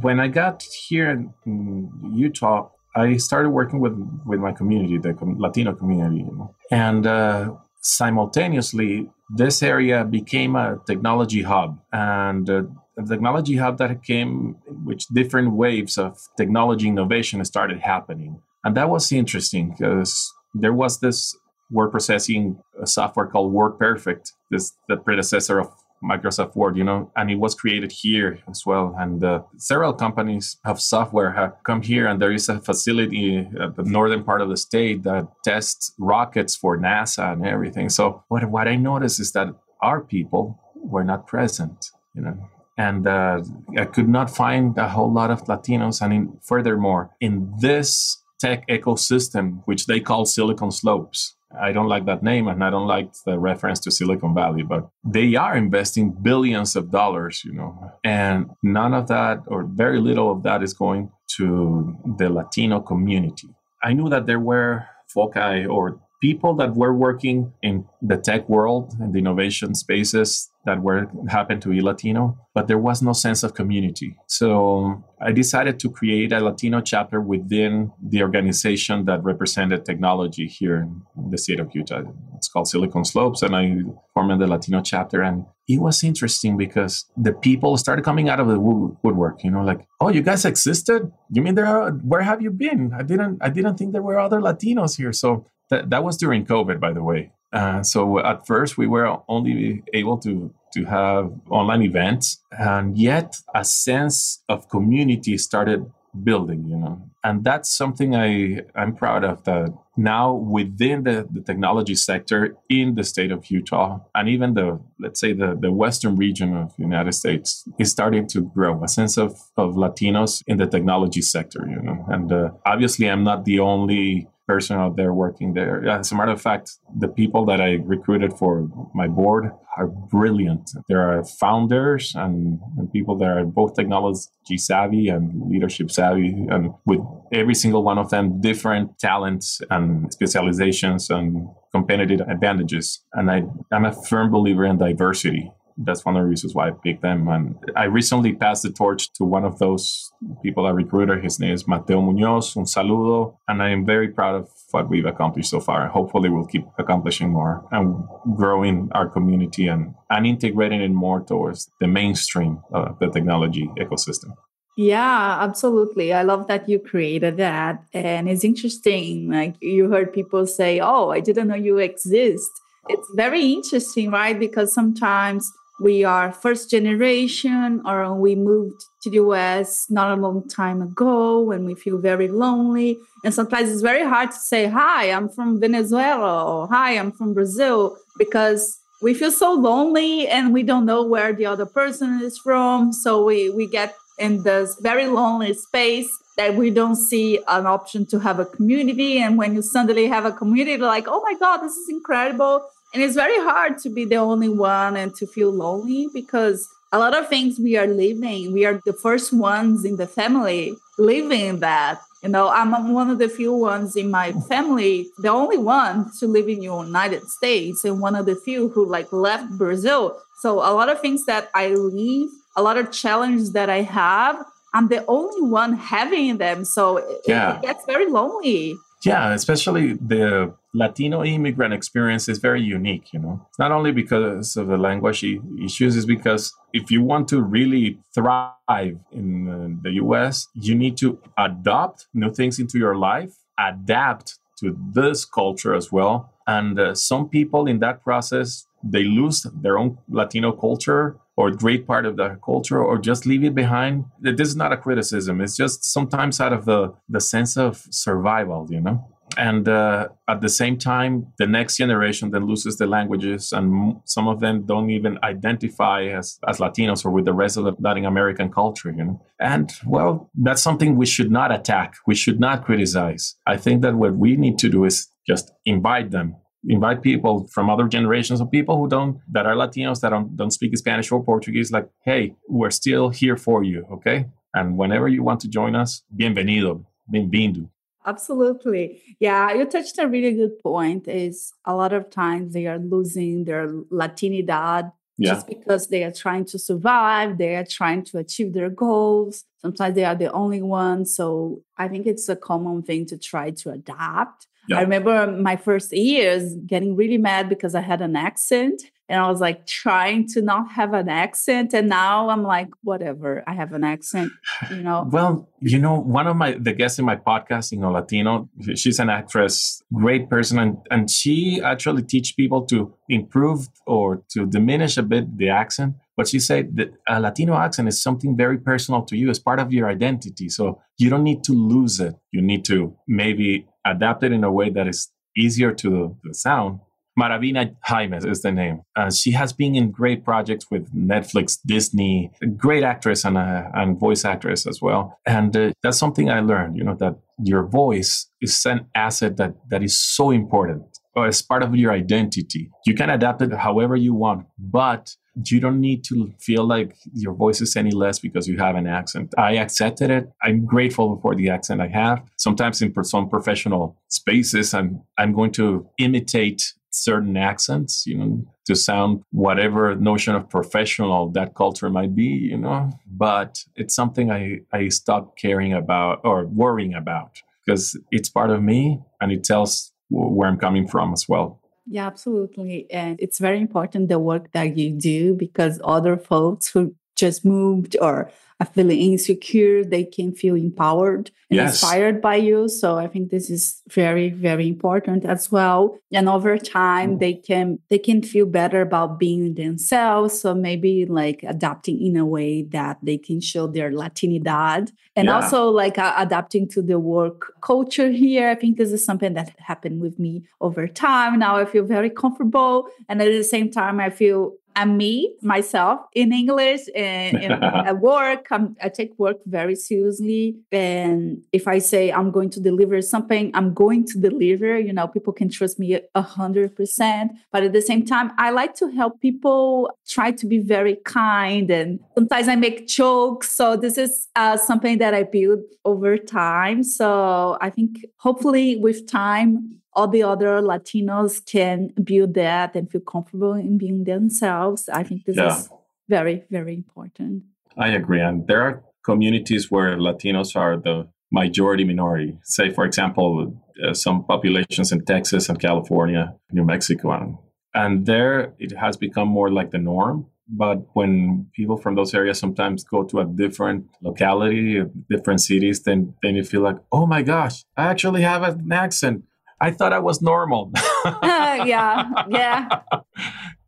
When 0.00 0.18
I 0.18 0.28
got 0.28 0.62
here 0.88 1.10
in 1.44 1.90
Utah, 2.10 2.70
I 2.96 3.18
started 3.18 3.50
working 3.50 3.80
with, 3.80 3.92
with 4.24 4.40
my 4.40 4.52
community, 4.52 4.96
the 4.96 5.14
Latino 5.36 5.74
community, 5.74 6.20
you 6.20 6.36
know? 6.38 6.54
and 6.70 7.06
uh, 7.06 7.52
simultaneously, 7.82 9.10
this 9.28 9.62
area 9.62 10.06
became 10.06 10.56
a 10.56 10.80
technology 10.86 11.42
hub, 11.42 11.78
and 11.92 12.48
uh, 12.48 12.62
a 12.96 13.04
technology 13.06 13.56
hub 13.56 13.76
that 13.76 14.02
came, 14.02 14.56
which 14.86 15.04
different 15.08 15.52
waves 15.52 15.98
of 15.98 16.16
technology 16.38 16.88
innovation 16.88 17.44
started 17.44 17.80
happening, 17.80 18.40
and 18.64 18.74
that 18.74 18.88
was 18.88 19.12
interesting 19.12 19.74
because 19.76 20.32
there 20.54 20.72
was 20.72 21.00
this 21.00 21.36
word 21.70 21.90
processing 21.90 22.58
software 22.84 23.26
called 23.26 23.52
WordPerfect, 23.52 24.32
this 24.50 24.72
the 24.88 24.96
predecessor 24.96 25.58
of 25.58 25.68
Microsoft 26.02 26.54
Word, 26.54 26.76
you 26.76 26.84
know, 26.84 27.10
and 27.16 27.30
it 27.30 27.36
was 27.36 27.54
created 27.54 27.90
here 27.90 28.38
as 28.48 28.66
well. 28.66 28.94
And 28.98 29.24
uh, 29.24 29.42
several 29.56 29.94
companies 29.94 30.58
of 30.64 30.80
software 30.80 31.32
have 31.32 31.56
come 31.64 31.82
here, 31.82 32.06
and 32.06 32.20
there 32.20 32.32
is 32.32 32.48
a 32.48 32.60
facility 32.60 33.48
at 33.60 33.76
the 33.76 33.82
northern 33.82 34.22
part 34.22 34.40
of 34.42 34.48
the 34.48 34.56
state 34.56 35.02
that 35.04 35.28
tests 35.44 35.94
rockets 35.98 36.54
for 36.54 36.76
NASA 36.76 37.32
and 37.32 37.46
everything. 37.46 37.88
So 37.88 38.22
what 38.28 38.44
what 38.50 38.68
I 38.68 38.76
noticed 38.76 39.18
is 39.18 39.32
that 39.32 39.48
our 39.80 40.00
people 40.02 40.60
were 40.74 41.04
not 41.04 41.26
present, 41.26 41.90
you 42.14 42.22
know. 42.22 42.36
And 42.76 43.06
uh, 43.06 43.42
I 43.78 43.84
could 43.84 44.08
not 44.08 44.34
find 44.34 44.76
a 44.78 44.88
whole 44.88 45.12
lot 45.12 45.30
of 45.30 45.44
Latinos. 45.44 46.02
And 46.02 46.12
in, 46.12 46.38
furthermore, 46.42 47.10
in 47.20 47.54
this 47.60 48.20
tech 48.40 48.66
ecosystem, 48.68 49.62
which 49.64 49.86
they 49.86 50.00
call 50.00 50.26
Silicon 50.26 50.72
Slopes, 50.72 51.36
I 51.60 51.72
don't 51.72 51.88
like 51.88 52.06
that 52.06 52.22
name 52.22 52.48
and 52.48 52.62
I 52.62 52.70
don't 52.70 52.86
like 52.86 53.10
the 53.24 53.38
reference 53.38 53.80
to 53.80 53.90
Silicon 53.90 54.34
Valley, 54.34 54.62
but 54.62 54.88
they 55.04 55.34
are 55.34 55.56
investing 55.56 56.10
billions 56.10 56.76
of 56.76 56.90
dollars, 56.90 57.42
you 57.44 57.52
know, 57.52 57.92
and 58.02 58.50
none 58.62 58.94
of 58.94 59.08
that 59.08 59.40
or 59.46 59.64
very 59.64 60.00
little 60.00 60.30
of 60.30 60.42
that 60.42 60.62
is 60.62 60.74
going 60.74 61.10
to 61.36 61.96
the 62.18 62.28
Latino 62.30 62.80
community. 62.80 63.48
I 63.82 63.92
knew 63.92 64.08
that 64.08 64.26
there 64.26 64.40
were 64.40 64.86
foci 65.08 65.66
or 65.66 66.00
people 66.20 66.54
that 66.54 66.74
were 66.74 66.94
working 66.94 67.52
in 67.62 67.84
the 68.00 68.16
tech 68.16 68.48
world 68.48 68.94
and 68.98 69.12
the 69.12 69.18
innovation 69.18 69.74
spaces 69.74 70.48
that 70.64 70.82
were 70.82 71.10
happened 71.28 71.62
to 71.62 71.68
be 71.68 71.80
Latino, 71.80 72.38
but 72.54 72.68
there 72.68 72.78
was 72.78 73.02
no 73.02 73.12
sense 73.12 73.42
of 73.42 73.54
community. 73.54 74.16
So 74.26 75.04
I 75.20 75.32
decided 75.32 75.78
to 75.80 75.90
create 75.90 76.32
a 76.32 76.40
Latino 76.40 76.80
chapter 76.80 77.20
within 77.20 77.92
the 78.02 78.22
organization 78.22 79.04
that 79.04 79.22
represented 79.22 79.84
technology 79.84 80.46
here 80.46 80.88
in 81.16 81.30
the 81.30 81.38
state 81.38 81.60
of 81.60 81.70
Utah. 81.74 82.02
It's 82.36 82.48
called 82.48 82.68
Silicon 82.68 83.04
Slopes, 83.04 83.42
and 83.42 83.54
I 83.54 83.82
formed 84.14 84.40
the 84.40 84.46
Latino 84.46 84.80
chapter. 84.80 85.22
And 85.22 85.46
it 85.68 85.80
was 85.80 86.02
interesting 86.04 86.56
because 86.56 87.06
the 87.16 87.32
people 87.32 87.76
started 87.76 88.04
coming 88.04 88.28
out 88.28 88.40
of 88.40 88.48
the 88.48 88.58
woodwork. 88.58 89.44
You 89.44 89.50
know, 89.50 89.62
like, 89.62 89.86
oh, 90.00 90.08
you 90.08 90.22
guys 90.22 90.44
existed? 90.44 91.10
You 91.30 91.42
mean 91.42 91.54
there? 91.54 91.66
Are, 91.66 91.90
where 91.90 92.22
have 92.22 92.42
you 92.42 92.50
been? 92.50 92.92
I 92.98 93.02
didn't. 93.02 93.38
I 93.40 93.50
didn't 93.50 93.76
think 93.76 93.92
there 93.92 94.02
were 94.02 94.18
other 94.18 94.40
Latinos 94.40 94.96
here. 94.96 95.12
So 95.12 95.46
that 95.70 95.90
that 95.90 96.04
was 96.04 96.16
during 96.16 96.44
COVID, 96.44 96.80
by 96.80 96.92
the 96.92 97.02
way. 97.02 97.32
Uh, 97.54 97.82
so 97.84 98.18
at 98.18 98.46
first 98.46 98.76
we 98.76 98.86
were 98.86 99.16
only 99.28 99.82
able 99.94 100.18
to 100.18 100.52
to 100.74 100.84
have 100.86 101.30
online 101.50 101.82
events, 101.82 102.42
and 102.50 102.98
yet 102.98 103.36
a 103.54 103.64
sense 103.64 104.42
of 104.48 104.68
community 104.68 105.38
started 105.38 105.86
building. 106.24 106.64
You 106.68 106.76
know, 106.76 107.02
and 107.22 107.44
that's 107.44 107.70
something 107.70 108.16
I 108.16 108.62
I'm 108.74 108.96
proud 108.96 109.22
of. 109.22 109.44
That 109.44 109.72
now 109.96 110.34
within 110.34 111.04
the, 111.04 111.28
the 111.30 111.42
technology 111.42 111.94
sector 111.94 112.56
in 112.68 112.96
the 112.96 113.04
state 113.04 113.30
of 113.30 113.48
Utah, 113.48 114.00
and 114.16 114.28
even 114.28 114.54
the 114.54 114.80
let's 114.98 115.20
say 115.20 115.32
the 115.32 115.56
the 115.58 115.70
western 115.70 116.16
region 116.16 116.56
of 116.56 116.74
the 116.76 116.82
United 116.82 117.12
States 117.12 117.68
is 117.78 117.92
starting 117.92 118.26
to 118.28 118.42
grow 118.42 118.82
a 118.82 118.88
sense 118.88 119.16
of 119.16 119.30
of 119.56 119.76
Latinos 119.76 120.42
in 120.48 120.56
the 120.56 120.66
technology 120.66 121.22
sector. 121.22 121.64
You 121.68 121.80
know, 121.80 122.04
and 122.08 122.32
uh, 122.32 122.50
obviously 122.66 123.08
I'm 123.08 123.22
not 123.22 123.44
the 123.44 123.60
only 123.60 124.26
person 124.46 124.78
out 124.78 124.96
there 124.96 125.12
working 125.12 125.54
there. 125.54 125.86
As 125.88 126.12
a 126.12 126.14
matter 126.14 126.32
of 126.32 126.40
fact, 126.40 126.72
the 126.98 127.08
people 127.08 127.44
that 127.46 127.60
I 127.60 127.78
recruited 127.84 128.34
for 128.34 128.68
my 128.94 129.08
board 129.08 129.50
are 129.76 129.86
brilliant. 129.86 130.70
There 130.88 131.00
are 131.00 131.24
founders 131.24 132.14
and, 132.14 132.60
and 132.78 132.92
people 132.92 133.16
that 133.18 133.28
are 133.28 133.44
both 133.44 133.74
technology 133.74 134.28
savvy 134.56 135.08
and 135.08 135.50
leadership 135.50 135.90
savvy, 135.90 136.46
and 136.48 136.72
with 136.86 137.00
every 137.32 137.54
single 137.54 137.82
one 137.82 137.98
of 137.98 138.10
them 138.10 138.40
different 138.40 138.98
talents 138.98 139.60
and 139.70 140.12
specializations 140.12 141.10
and 141.10 141.48
competitive 141.72 142.20
advantages. 142.28 143.02
And 143.14 143.30
I, 143.30 143.42
I'm 143.72 143.84
a 143.84 143.92
firm 143.92 144.30
believer 144.30 144.64
in 144.64 144.78
diversity 144.78 145.50
that's 145.76 146.04
one 146.04 146.16
of 146.16 146.22
the 146.22 146.28
reasons 146.28 146.54
why 146.54 146.68
I 146.68 146.70
picked 146.70 147.02
them. 147.02 147.28
And 147.28 147.56
I 147.76 147.84
recently 147.84 148.32
passed 148.32 148.62
the 148.62 148.70
torch 148.70 149.12
to 149.14 149.24
one 149.24 149.44
of 149.44 149.58
those 149.58 150.12
people 150.42 150.66
I 150.66 150.70
recruited. 150.70 151.22
His 151.22 151.40
name 151.40 151.52
is 151.52 151.66
Mateo 151.66 152.00
Munoz. 152.00 152.56
Un 152.56 152.64
saludo. 152.64 153.36
And 153.48 153.62
I 153.62 153.70
am 153.70 153.84
very 153.84 154.08
proud 154.08 154.36
of 154.36 154.48
what 154.70 154.88
we've 154.88 155.06
accomplished 155.06 155.50
so 155.50 155.60
far. 155.60 155.82
And 155.82 155.90
hopefully, 155.90 156.30
we'll 156.30 156.46
keep 156.46 156.66
accomplishing 156.78 157.30
more 157.30 157.66
and 157.72 158.04
growing 158.36 158.88
our 158.92 159.08
community 159.08 159.66
and, 159.66 159.94
and 160.10 160.26
integrating 160.26 160.80
it 160.80 160.90
more 160.90 161.20
towards 161.20 161.70
the 161.80 161.86
mainstream 161.86 162.60
of 162.72 162.98
the 162.98 163.08
technology 163.08 163.68
ecosystem. 163.78 164.34
Yeah, 164.76 165.38
absolutely. 165.40 166.12
I 166.12 166.22
love 166.22 166.48
that 166.48 166.68
you 166.68 166.80
created 166.80 167.36
that. 167.36 167.84
And 167.92 168.28
it's 168.28 168.42
interesting. 168.42 169.30
Like 169.30 169.54
you 169.60 169.88
heard 169.88 170.12
people 170.12 170.46
say, 170.46 170.80
Oh, 170.80 171.10
I 171.10 171.20
didn't 171.20 171.48
know 171.48 171.54
you 171.54 171.78
exist. 171.78 172.50
It's 172.88 173.08
very 173.14 173.52
interesting, 173.52 174.10
right? 174.10 174.38
Because 174.38 174.74
sometimes 174.74 175.50
we 175.80 176.04
are 176.04 176.32
first 176.32 176.70
generation 176.70 177.82
or 177.84 178.14
we 178.14 178.34
moved 178.34 178.84
to 179.02 179.10
the 179.10 179.16
US 179.16 179.90
not 179.90 180.16
a 180.16 180.20
long 180.20 180.48
time 180.48 180.80
ago 180.80 181.50
and 181.50 181.66
we 181.66 181.74
feel 181.74 181.98
very 181.98 182.28
lonely. 182.28 182.98
And 183.24 183.34
sometimes 183.34 183.70
it's 183.70 183.82
very 183.82 184.04
hard 184.04 184.30
to 184.30 184.38
say, 184.38 184.66
Hi, 184.66 185.10
I'm 185.10 185.28
from 185.28 185.60
Venezuela 185.60 186.44
or 186.44 186.68
Hi, 186.68 186.92
I'm 186.92 187.12
from 187.12 187.34
Brazil 187.34 187.96
because 188.18 188.78
we 189.02 189.14
feel 189.14 189.32
so 189.32 189.52
lonely 189.52 190.28
and 190.28 190.52
we 190.52 190.62
don't 190.62 190.86
know 190.86 191.02
where 191.02 191.32
the 191.32 191.46
other 191.46 191.66
person 191.66 192.20
is 192.22 192.38
from. 192.38 192.92
So 192.92 193.24
we, 193.24 193.50
we 193.50 193.66
get 193.66 193.96
in 194.18 194.44
this 194.44 194.78
very 194.80 195.06
lonely 195.06 195.54
space 195.54 196.08
that 196.36 196.54
we 196.54 196.70
don't 196.70 196.96
see 196.96 197.38
an 197.48 197.66
option 197.66 198.06
to 198.06 198.18
have 198.20 198.38
a 198.38 198.44
community. 198.44 199.18
And 199.18 199.36
when 199.36 199.54
you 199.54 199.62
suddenly 199.62 200.06
have 200.06 200.24
a 200.24 200.32
community, 200.32 200.80
like, 200.80 201.06
oh 201.06 201.20
my 201.22 201.34
God, 201.38 201.58
this 201.58 201.76
is 201.76 201.88
incredible. 201.88 202.66
And 202.94 203.02
it's 203.02 203.16
very 203.16 203.38
hard 203.38 203.78
to 203.78 203.90
be 203.90 204.04
the 204.04 204.16
only 204.16 204.48
one 204.48 204.96
and 204.96 205.12
to 205.16 205.26
feel 205.26 205.50
lonely 205.50 206.08
because 206.14 206.68
a 206.92 206.98
lot 206.98 207.12
of 207.12 207.28
things 207.28 207.58
we 207.58 207.76
are 207.76 207.88
living, 207.88 208.52
we 208.52 208.64
are 208.64 208.80
the 208.86 208.92
first 208.92 209.32
ones 209.32 209.84
in 209.84 209.96
the 209.96 210.06
family 210.06 210.76
living 210.96 211.58
that. 211.58 212.00
You 212.22 212.30
know, 212.30 212.48
I'm 212.48 212.94
one 212.94 213.10
of 213.10 213.18
the 213.18 213.28
few 213.28 213.52
ones 213.52 213.96
in 213.96 214.10
my 214.10 214.32
family, 214.48 215.10
the 215.18 215.28
only 215.28 215.58
one 215.58 216.10
to 216.20 216.26
live 216.26 216.48
in 216.48 216.60
the 216.60 216.66
United 216.66 217.28
States 217.28 217.84
and 217.84 218.00
one 218.00 218.14
of 218.14 218.24
the 218.26 218.36
few 218.36 218.68
who 218.70 218.86
like 218.86 219.12
left 219.12 219.50
Brazil. 219.58 220.16
So 220.40 220.60
a 220.60 220.72
lot 220.72 220.88
of 220.88 221.00
things 221.00 221.26
that 221.26 221.50
I 221.52 221.74
leave, 221.74 222.30
a 222.56 222.62
lot 222.62 222.78
of 222.78 222.92
challenges 222.92 223.52
that 223.52 223.68
I 223.68 223.82
have, 223.82 224.42
I'm 224.72 224.88
the 224.88 225.04
only 225.06 225.42
one 225.42 225.74
having 225.74 226.38
them. 226.38 226.64
So 226.64 226.98
yeah. 227.26 227.54
it, 227.54 227.56
it 227.56 227.62
gets 227.62 227.84
very 227.86 228.06
lonely. 228.08 228.76
Yeah, 229.04 229.34
especially 229.34 229.94
the 229.94 230.54
Latino 230.72 231.22
immigrant 231.22 231.74
experience 231.74 232.28
is 232.28 232.38
very 232.38 232.62
unique, 232.62 233.12
you 233.12 233.18
know. 233.18 233.46
Not 233.58 233.70
only 233.70 233.92
because 233.92 234.56
of 234.56 234.68
the 234.68 234.78
language 234.78 235.22
issues, 235.62 235.94
is 235.94 236.06
because 236.06 236.54
if 236.72 236.90
you 236.90 237.02
want 237.02 237.28
to 237.28 237.42
really 237.42 237.98
thrive 238.14 238.98
in 239.12 239.48
uh, 239.48 239.68
the 239.82 239.92
US, 240.04 240.48
you 240.54 240.74
need 240.74 240.96
to 240.98 241.18
adopt 241.36 242.06
new 242.14 242.32
things 242.32 242.58
into 242.58 242.78
your 242.78 242.96
life, 242.96 243.34
adapt 243.58 244.38
to 244.60 244.76
this 244.92 245.24
culture 245.26 245.74
as 245.74 245.92
well. 245.92 246.32
And 246.46 246.78
uh, 246.78 246.94
some 246.94 247.28
people 247.28 247.66
in 247.66 247.80
that 247.80 248.02
process, 248.02 248.66
they 248.82 249.04
lose 249.04 249.46
their 249.54 249.78
own 249.78 249.98
Latino 250.08 250.52
culture 250.52 251.16
or 251.36 251.50
great 251.50 251.86
part 251.86 252.06
of 252.06 252.16
the 252.16 252.38
culture 252.44 252.82
or 252.82 252.98
just 252.98 253.26
leave 253.26 253.44
it 253.44 253.54
behind. 253.54 254.04
This 254.20 254.48
is 254.48 254.56
not 254.56 254.72
a 254.72 254.76
criticism. 254.76 255.40
It's 255.40 255.56
just 255.56 255.84
sometimes 255.84 256.40
out 256.40 256.52
of 256.52 256.64
the 256.64 256.94
the 257.08 257.20
sense 257.20 257.56
of 257.56 257.82
survival 257.90 258.66
you 258.70 258.80
know? 258.80 259.10
And 259.36 259.68
uh, 259.68 260.08
at 260.28 260.42
the 260.42 260.48
same 260.48 260.78
time 260.78 261.32
the 261.38 261.46
next 261.46 261.76
generation 261.76 262.30
then 262.30 262.46
loses 262.46 262.76
the 262.76 262.86
languages 262.86 263.52
and 263.52 263.96
some 264.04 264.28
of 264.28 264.38
them 264.40 264.64
don't 264.64 264.90
even 264.90 265.18
identify 265.24 266.04
as, 266.04 266.38
as 266.46 266.58
latinos 266.58 267.04
or 267.04 267.10
with 267.10 267.24
the 267.24 267.32
rest 267.32 267.56
of 267.56 267.64
the 267.64 267.74
latin 267.80 268.04
american 268.04 268.50
culture 268.52 268.92
you 268.96 269.04
know? 269.04 269.22
And 269.40 269.72
well 269.84 270.30
that's 270.34 270.62
something 270.62 270.96
we 270.96 271.06
should 271.06 271.32
not 271.32 271.52
attack. 271.52 271.94
We 272.06 272.14
should 272.14 272.38
not 272.38 272.64
criticize. 272.64 273.36
I 273.46 273.56
think 273.56 273.82
that 273.82 273.94
what 273.94 274.14
we 274.16 274.36
need 274.36 274.58
to 274.58 274.68
do 274.68 274.84
is 274.84 275.08
just 275.26 275.52
invite 275.64 276.10
them 276.10 276.36
invite 276.68 277.02
people 277.02 277.46
from 277.52 277.68
other 277.70 277.86
generations 277.88 278.40
of 278.40 278.50
people 278.50 278.76
who 278.76 278.88
don't 278.88 279.20
that 279.30 279.46
are 279.46 279.54
Latinos 279.54 280.00
that 280.00 280.10
don't, 280.10 280.36
don't 280.36 280.50
speak 280.50 280.76
Spanish 280.76 281.10
or 281.12 281.22
Portuguese 281.22 281.70
like 281.70 281.88
hey 282.04 282.34
we're 282.48 282.70
still 282.70 283.08
here 283.10 283.36
for 283.36 283.62
you 283.62 283.86
okay? 283.92 284.26
And 284.54 284.78
whenever 284.78 285.08
you 285.08 285.22
want 285.22 285.40
to 285.40 285.48
join 285.48 285.74
us 285.74 286.02
bienvenido 286.16 286.84
bienvenido. 287.12 287.68
Absolutely. 288.06 289.02
Yeah 289.20 289.52
you 289.52 289.64
touched 289.66 289.98
a 289.98 290.08
really 290.08 290.32
good 290.32 290.58
point. 290.62 291.08
Is 291.08 291.52
a 291.64 291.74
lot 291.74 291.92
of 291.92 292.10
times 292.10 292.52
they 292.52 292.66
are 292.66 292.78
losing 292.78 293.44
their 293.44 293.68
latinidad 293.68 294.92
yeah. 295.16 295.34
just 295.34 295.46
because 295.46 295.88
they 295.88 296.02
are 296.02 296.12
trying 296.12 296.44
to 296.46 296.58
survive 296.58 297.38
they 297.38 297.56
are 297.56 297.64
trying 297.64 298.04
to 298.04 298.18
achieve 298.18 298.52
their 298.52 298.70
goals. 298.70 299.44
Sometimes 299.60 299.94
they 299.94 300.04
are 300.04 300.14
the 300.14 300.30
only 300.32 300.60
ones 300.60 301.14
so 301.16 301.62
i 301.78 301.88
think 301.88 302.06
it's 302.06 302.28
a 302.28 302.36
common 302.36 302.82
thing 302.82 303.06
to 303.06 303.16
try 303.16 303.50
to 303.50 303.70
adapt 303.70 304.46
I 304.72 304.80
remember 304.80 305.30
my 305.30 305.56
first 305.56 305.92
years 305.92 306.54
getting 306.66 306.96
really 306.96 307.18
mad 307.18 307.48
because 307.48 307.74
I 307.74 307.80
had 307.80 308.00
an 308.00 308.16
accent 308.16 308.80
and 309.08 309.20
I 309.20 309.28
was 309.28 309.40
like 309.40 309.66
trying 309.66 310.26
to 310.28 310.40
not 310.40 310.72
have 310.72 310.94
an 310.94 311.08
accent. 311.08 311.74
And 311.74 311.88
now 311.88 312.30
I'm 312.30 312.42
like, 312.42 312.68
whatever, 312.82 313.44
I 313.46 313.52
have 313.52 313.72
an 313.72 313.84
accent, 313.84 314.32
you 314.70 314.82
know. 314.82 315.08
Well, 315.14 315.48
you 315.60 315.78
know, 315.78 316.00
one 316.00 316.26
of 316.26 316.36
my 316.36 316.52
the 316.52 316.72
guests 316.72 316.98
in 316.98 317.04
my 317.04 317.16
podcast, 317.16 317.72
you 317.72 317.78
know, 317.78 317.90
Latino, 317.90 318.48
she's 318.74 318.98
an 318.98 319.10
actress, 319.10 319.82
great 319.92 320.30
person, 320.30 320.58
and, 320.58 320.78
and 320.90 321.10
she 321.10 321.60
actually 321.62 322.02
teach 322.02 322.34
people 322.36 322.64
to 322.66 322.94
improve 323.08 323.68
or 323.86 324.22
to 324.30 324.46
diminish 324.46 324.96
a 324.96 325.02
bit 325.02 325.36
the 325.36 325.50
accent. 325.50 325.94
But 326.16 326.28
she 326.28 326.38
said 326.38 326.76
that 326.76 326.92
a 327.08 327.20
Latino 327.20 327.54
accent 327.54 327.88
is 327.88 328.00
something 328.00 328.36
very 328.36 328.58
personal 328.58 329.02
to 329.02 329.16
you 329.16 329.30
as 329.30 329.38
part 329.38 329.58
of 329.58 329.72
your 329.72 329.88
identity. 329.88 330.48
So 330.48 330.80
you 330.96 331.10
don't 331.10 331.24
need 331.24 331.42
to 331.44 331.52
lose 331.52 332.00
it. 332.00 332.14
You 332.30 332.40
need 332.40 332.64
to 332.66 332.96
maybe 333.06 333.66
adapted 333.84 334.32
in 334.32 334.44
a 334.44 334.52
way 334.52 334.70
that 334.70 334.88
is 334.88 335.10
easier 335.36 335.72
to 335.72 336.16
the 336.24 336.34
sound. 336.34 336.80
Maravina 337.18 337.76
Jaime 337.84 338.16
is 338.16 338.42
the 338.42 338.50
name. 338.50 338.82
Uh, 338.96 339.10
she 339.10 339.30
has 339.32 339.52
been 339.52 339.76
in 339.76 339.92
great 339.92 340.24
projects 340.24 340.66
with 340.68 340.92
Netflix, 340.92 341.58
Disney, 341.64 342.32
great 342.56 342.82
actress 342.82 343.24
and, 343.24 343.38
uh, 343.38 343.64
and 343.72 344.00
voice 344.00 344.24
actress 344.24 344.66
as 344.66 344.82
well. 344.82 345.18
And 345.24 345.56
uh, 345.56 345.72
that's 345.82 345.98
something 345.98 346.28
I 346.28 346.40
learned, 346.40 346.76
you 346.76 346.82
know, 346.82 346.96
that 346.96 347.20
your 347.38 347.66
voice 347.66 348.28
is 348.40 348.64
an 348.66 348.86
asset 348.96 349.36
that, 349.36 349.54
that 349.70 349.82
is 349.84 350.00
so 350.00 350.32
important 350.32 350.86
as 351.16 351.40
part 351.40 351.62
of 351.62 351.76
your 351.76 351.92
identity. 351.92 352.70
You 352.84 352.94
can 352.94 353.10
adapt 353.10 353.42
it 353.42 353.52
however 353.52 353.94
you 353.94 354.14
want, 354.14 354.46
but 354.58 355.14
you 355.46 355.60
don't 355.60 355.80
need 355.80 356.04
to 356.04 356.32
feel 356.38 356.64
like 356.66 356.94
your 357.12 357.34
voice 357.34 357.60
is 357.60 357.76
any 357.76 357.90
less 357.90 358.18
because 358.18 358.46
you 358.46 358.56
have 358.58 358.76
an 358.76 358.86
accent. 358.86 359.34
I 359.36 359.56
accepted 359.56 360.10
it. 360.10 360.30
I'm 360.42 360.64
grateful 360.64 361.18
for 361.20 361.34
the 361.34 361.50
accent 361.50 361.80
I 361.80 361.88
have. 361.88 362.22
Sometimes 362.36 362.80
in 362.82 362.92
some 363.04 363.28
professional 363.28 363.96
spaces, 364.08 364.74
I'm 364.74 365.02
I'm 365.18 365.32
going 365.32 365.52
to 365.52 365.88
imitate 365.98 366.74
certain 366.90 367.36
accents, 367.36 368.04
you 368.06 368.16
know, 368.16 368.44
to 368.66 368.76
sound 368.76 369.22
whatever 369.32 369.94
notion 369.96 370.34
of 370.34 370.48
professional 370.48 371.30
that 371.30 371.54
culture 371.54 371.90
might 371.90 372.14
be, 372.14 372.24
you 372.24 372.56
know. 372.56 372.90
But 373.06 373.64
it's 373.74 373.94
something 373.94 374.30
I 374.30 374.60
I 374.72 374.88
stopped 374.88 375.38
caring 375.38 375.72
about 375.72 376.20
or 376.24 376.46
worrying 376.46 376.94
about 376.94 377.38
because 377.64 377.98
it's 378.10 378.28
part 378.28 378.50
of 378.50 378.62
me 378.62 379.00
and 379.20 379.32
it 379.32 379.44
tells 379.44 379.92
where 380.10 380.48
I'm 380.48 380.58
coming 380.58 380.86
from 380.86 381.12
as 381.12 381.26
well. 381.28 381.60
Yeah, 381.86 382.06
absolutely. 382.06 382.86
And 382.90 383.20
it's 383.20 383.38
very 383.38 383.60
important 383.60 384.08
the 384.08 384.18
work 384.18 384.52
that 384.52 384.76
you 384.76 384.90
do 384.92 385.34
because 385.34 385.80
other 385.84 386.16
folks 386.16 386.68
who 386.68 386.94
just 387.16 387.44
moved 387.44 387.96
or 388.00 388.30
are 388.60 388.66
feeling 388.66 389.00
insecure, 389.00 389.84
they 389.84 390.04
can 390.04 390.32
feel 390.32 390.54
empowered 390.54 391.30
and 391.50 391.56
yes. 391.56 391.72
inspired 391.72 392.22
by 392.22 392.36
you. 392.36 392.68
So 392.68 392.96
I 392.96 393.08
think 393.08 393.30
this 393.30 393.50
is 393.50 393.82
very, 393.90 394.30
very 394.30 394.68
important 394.68 395.24
as 395.24 395.50
well. 395.50 395.98
And 396.12 396.28
over 396.28 396.56
time, 396.56 397.16
mm. 397.16 397.20
they 397.20 397.34
can 397.34 397.80
they 397.88 397.98
can 397.98 398.22
feel 398.22 398.46
better 398.46 398.80
about 398.80 399.18
being 399.18 399.54
themselves. 399.54 400.40
So 400.40 400.54
maybe 400.54 401.04
like 401.04 401.42
adapting 401.42 402.00
in 402.00 402.16
a 402.16 402.24
way 402.24 402.62
that 402.62 402.98
they 403.02 403.18
can 403.18 403.40
show 403.40 403.66
their 403.66 403.90
Latinidad 403.90 404.92
and 405.16 405.26
yeah. 405.26 405.34
also 405.34 405.68
like 405.68 405.98
uh, 405.98 406.14
adapting 406.16 406.68
to 406.68 406.82
the 406.82 406.98
work 406.98 407.54
culture 407.60 408.10
here. 408.10 408.48
I 408.48 408.54
think 408.54 408.76
this 408.76 408.92
is 408.92 409.04
something 409.04 409.34
that 409.34 409.58
happened 409.58 410.00
with 410.00 410.18
me 410.18 410.44
over 410.60 410.86
time. 410.86 411.38
Now 411.40 411.56
I 411.56 411.64
feel 411.64 411.84
very 411.84 412.10
comfortable, 412.10 412.88
and 413.08 413.20
at 413.20 413.32
the 413.32 413.44
same 413.44 413.70
time, 413.70 413.98
I 413.98 414.10
feel 414.10 414.54
I'm 414.76 414.96
me, 414.96 415.34
myself, 415.42 416.00
in 416.14 416.32
English 416.32 416.82
and, 416.94 417.36
and 417.44 417.64
at 417.64 418.00
work. 418.00 418.46
I'm, 418.50 418.76
I 418.82 418.88
take 418.88 419.18
work 419.18 419.38
very 419.46 419.76
seriously. 419.76 420.56
And 420.72 421.42
if 421.52 421.68
I 421.68 421.78
say 421.78 422.12
I'm 422.12 422.30
going 422.30 422.50
to 422.50 422.60
deliver 422.60 423.00
something, 423.02 423.50
I'm 423.54 423.72
going 423.74 424.06
to 424.06 424.18
deliver. 424.18 424.78
You 424.78 424.92
know, 424.92 425.06
people 425.06 425.32
can 425.32 425.48
trust 425.48 425.78
me 425.78 426.00
a 426.14 426.22
hundred 426.22 426.74
percent. 426.76 427.32
But 427.52 427.62
at 427.62 427.72
the 427.72 427.82
same 427.82 428.04
time, 428.04 428.32
I 428.38 428.50
like 428.50 428.74
to 428.76 428.88
help 428.88 429.20
people 429.20 429.90
try 430.06 430.30
to 430.32 430.46
be 430.46 430.58
very 430.58 430.96
kind. 431.04 431.70
And 431.70 432.00
sometimes 432.14 432.48
I 432.48 432.56
make 432.56 432.86
jokes. 432.86 433.56
So 433.56 433.76
this 433.76 433.98
is 433.98 434.28
uh, 434.36 434.56
something 434.56 434.98
that 434.98 435.14
I 435.14 435.22
build 435.22 435.60
over 435.84 436.16
time. 436.16 436.82
So 436.82 437.58
I 437.60 437.70
think 437.70 438.04
hopefully 438.18 438.76
with 438.76 439.06
time, 439.06 439.80
all 439.94 440.08
the 440.08 440.22
other 440.22 440.60
Latinos 440.60 441.44
can 441.44 441.90
build 442.02 442.34
that 442.34 442.74
and 442.74 442.90
feel 442.90 443.00
comfortable 443.00 443.52
in 443.52 443.78
being 443.78 444.04
themselves. 444.04 444.88
I 444.88 445.02
think 445.04 445.24
this 445.24 445.36
yeah. 445.36 445.56
is 445.56 445.68
very, 446.08 446.44
very 446.50 446.74
important. 446.74 447.44
I 447.78 447.88
agree. 447.88 448.20
And 448.20 448.46
there 448.46 448.62
are 448.62 448.82
communities 449.04 449.70
where 449.70 449.96
Latinos 449.96 450.56
are 450.56 450.76
the 450.76 451.08
majority 451.32 451.84
minority. 451.84 452.38
Say, 452.42 452.70
for 452.70 452.84
example, 452.84 453.60
uh, 453.84 453.94
some 453.94 454.24
populations 454.24 454.92
in 454.92 455.04
Texas 455.04 455.48
and 455.48 455.60
California, 455.60 456.34
New 456.52 456.64
Mexico, 456.64 457.10
and, 457.12 457.36
and 457.74 458.06
there 458.06 458.54
it 458.58 458.72
has 458.76 458.96
become 458.96 459.28
more 459.28 459.50
like 459.50 459.70
the 459.70 459.78
norm. 459.78 460.26
But 460.46 460.86
when 460.92 461.46
people 461.54 461.78
from 461.78 461.94
those 461.94 462.14
areas 462.14 462.38
sometimes 462.38 462.84
go 462.84 463.02
to 463.04 463.20
a 463.20 463.24
different 463.24 463.86
locality, 464.02 464.82
different 465.08 465.40
cities, 465.40 465.82
then 465.82 466.14
then 466.22 466.36
you 466.36 466.44
feel 466.44 466.60
like, 466.60 466.76
oh 466.92 467.06
my 467.06 467.22
gosh, 467.22 467.64
I 467.76 467.84
actually 467.86 468.22
have 468.22 468.42
an 468.42 468.70
accent 468.70 469.24
I 469.60 469.70
thought 469.70 469.92
I 469.92 469.98
was 469.98 470.20
normal. 470.22 470.72
yeah, 471.22 472.24
yeah. 472.28 472.80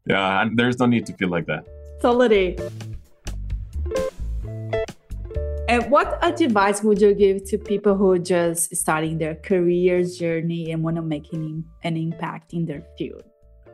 Yeah, 0.06 0.42
and 0.42 0.58
there's 0.58 0.78
no 0.78 0.86
need 0.86 1.06
to 1.06 1.12
feel 1.14 1.28
like 1.28 1.46
that. 1.46 1.66
Totally. 2.00 2.56
And 5.68 5.90
what 5.90 6.18
advice 6.22 6.82
would 6.84 7.00
you 7.00 7.12
give 7.12 7.44
to 7.46 7.58
people 7.58 7.96
who 7.96 8.12
are 8.12 8.18
just 8.18 8.74
starting 8.76 9.18
their 9.18 9.34
career 9.34 10.04
journey 10.04 10.70
and 10.70 10.84
want 10.84 10.94
to 10.96 11.02
make 11.02 11.32
an, 11.32 11.64
an 11.82 11.96
impact 11.96 12.52
in 12.52 12.66
their 12.66 12.84
field? 12.96 13.24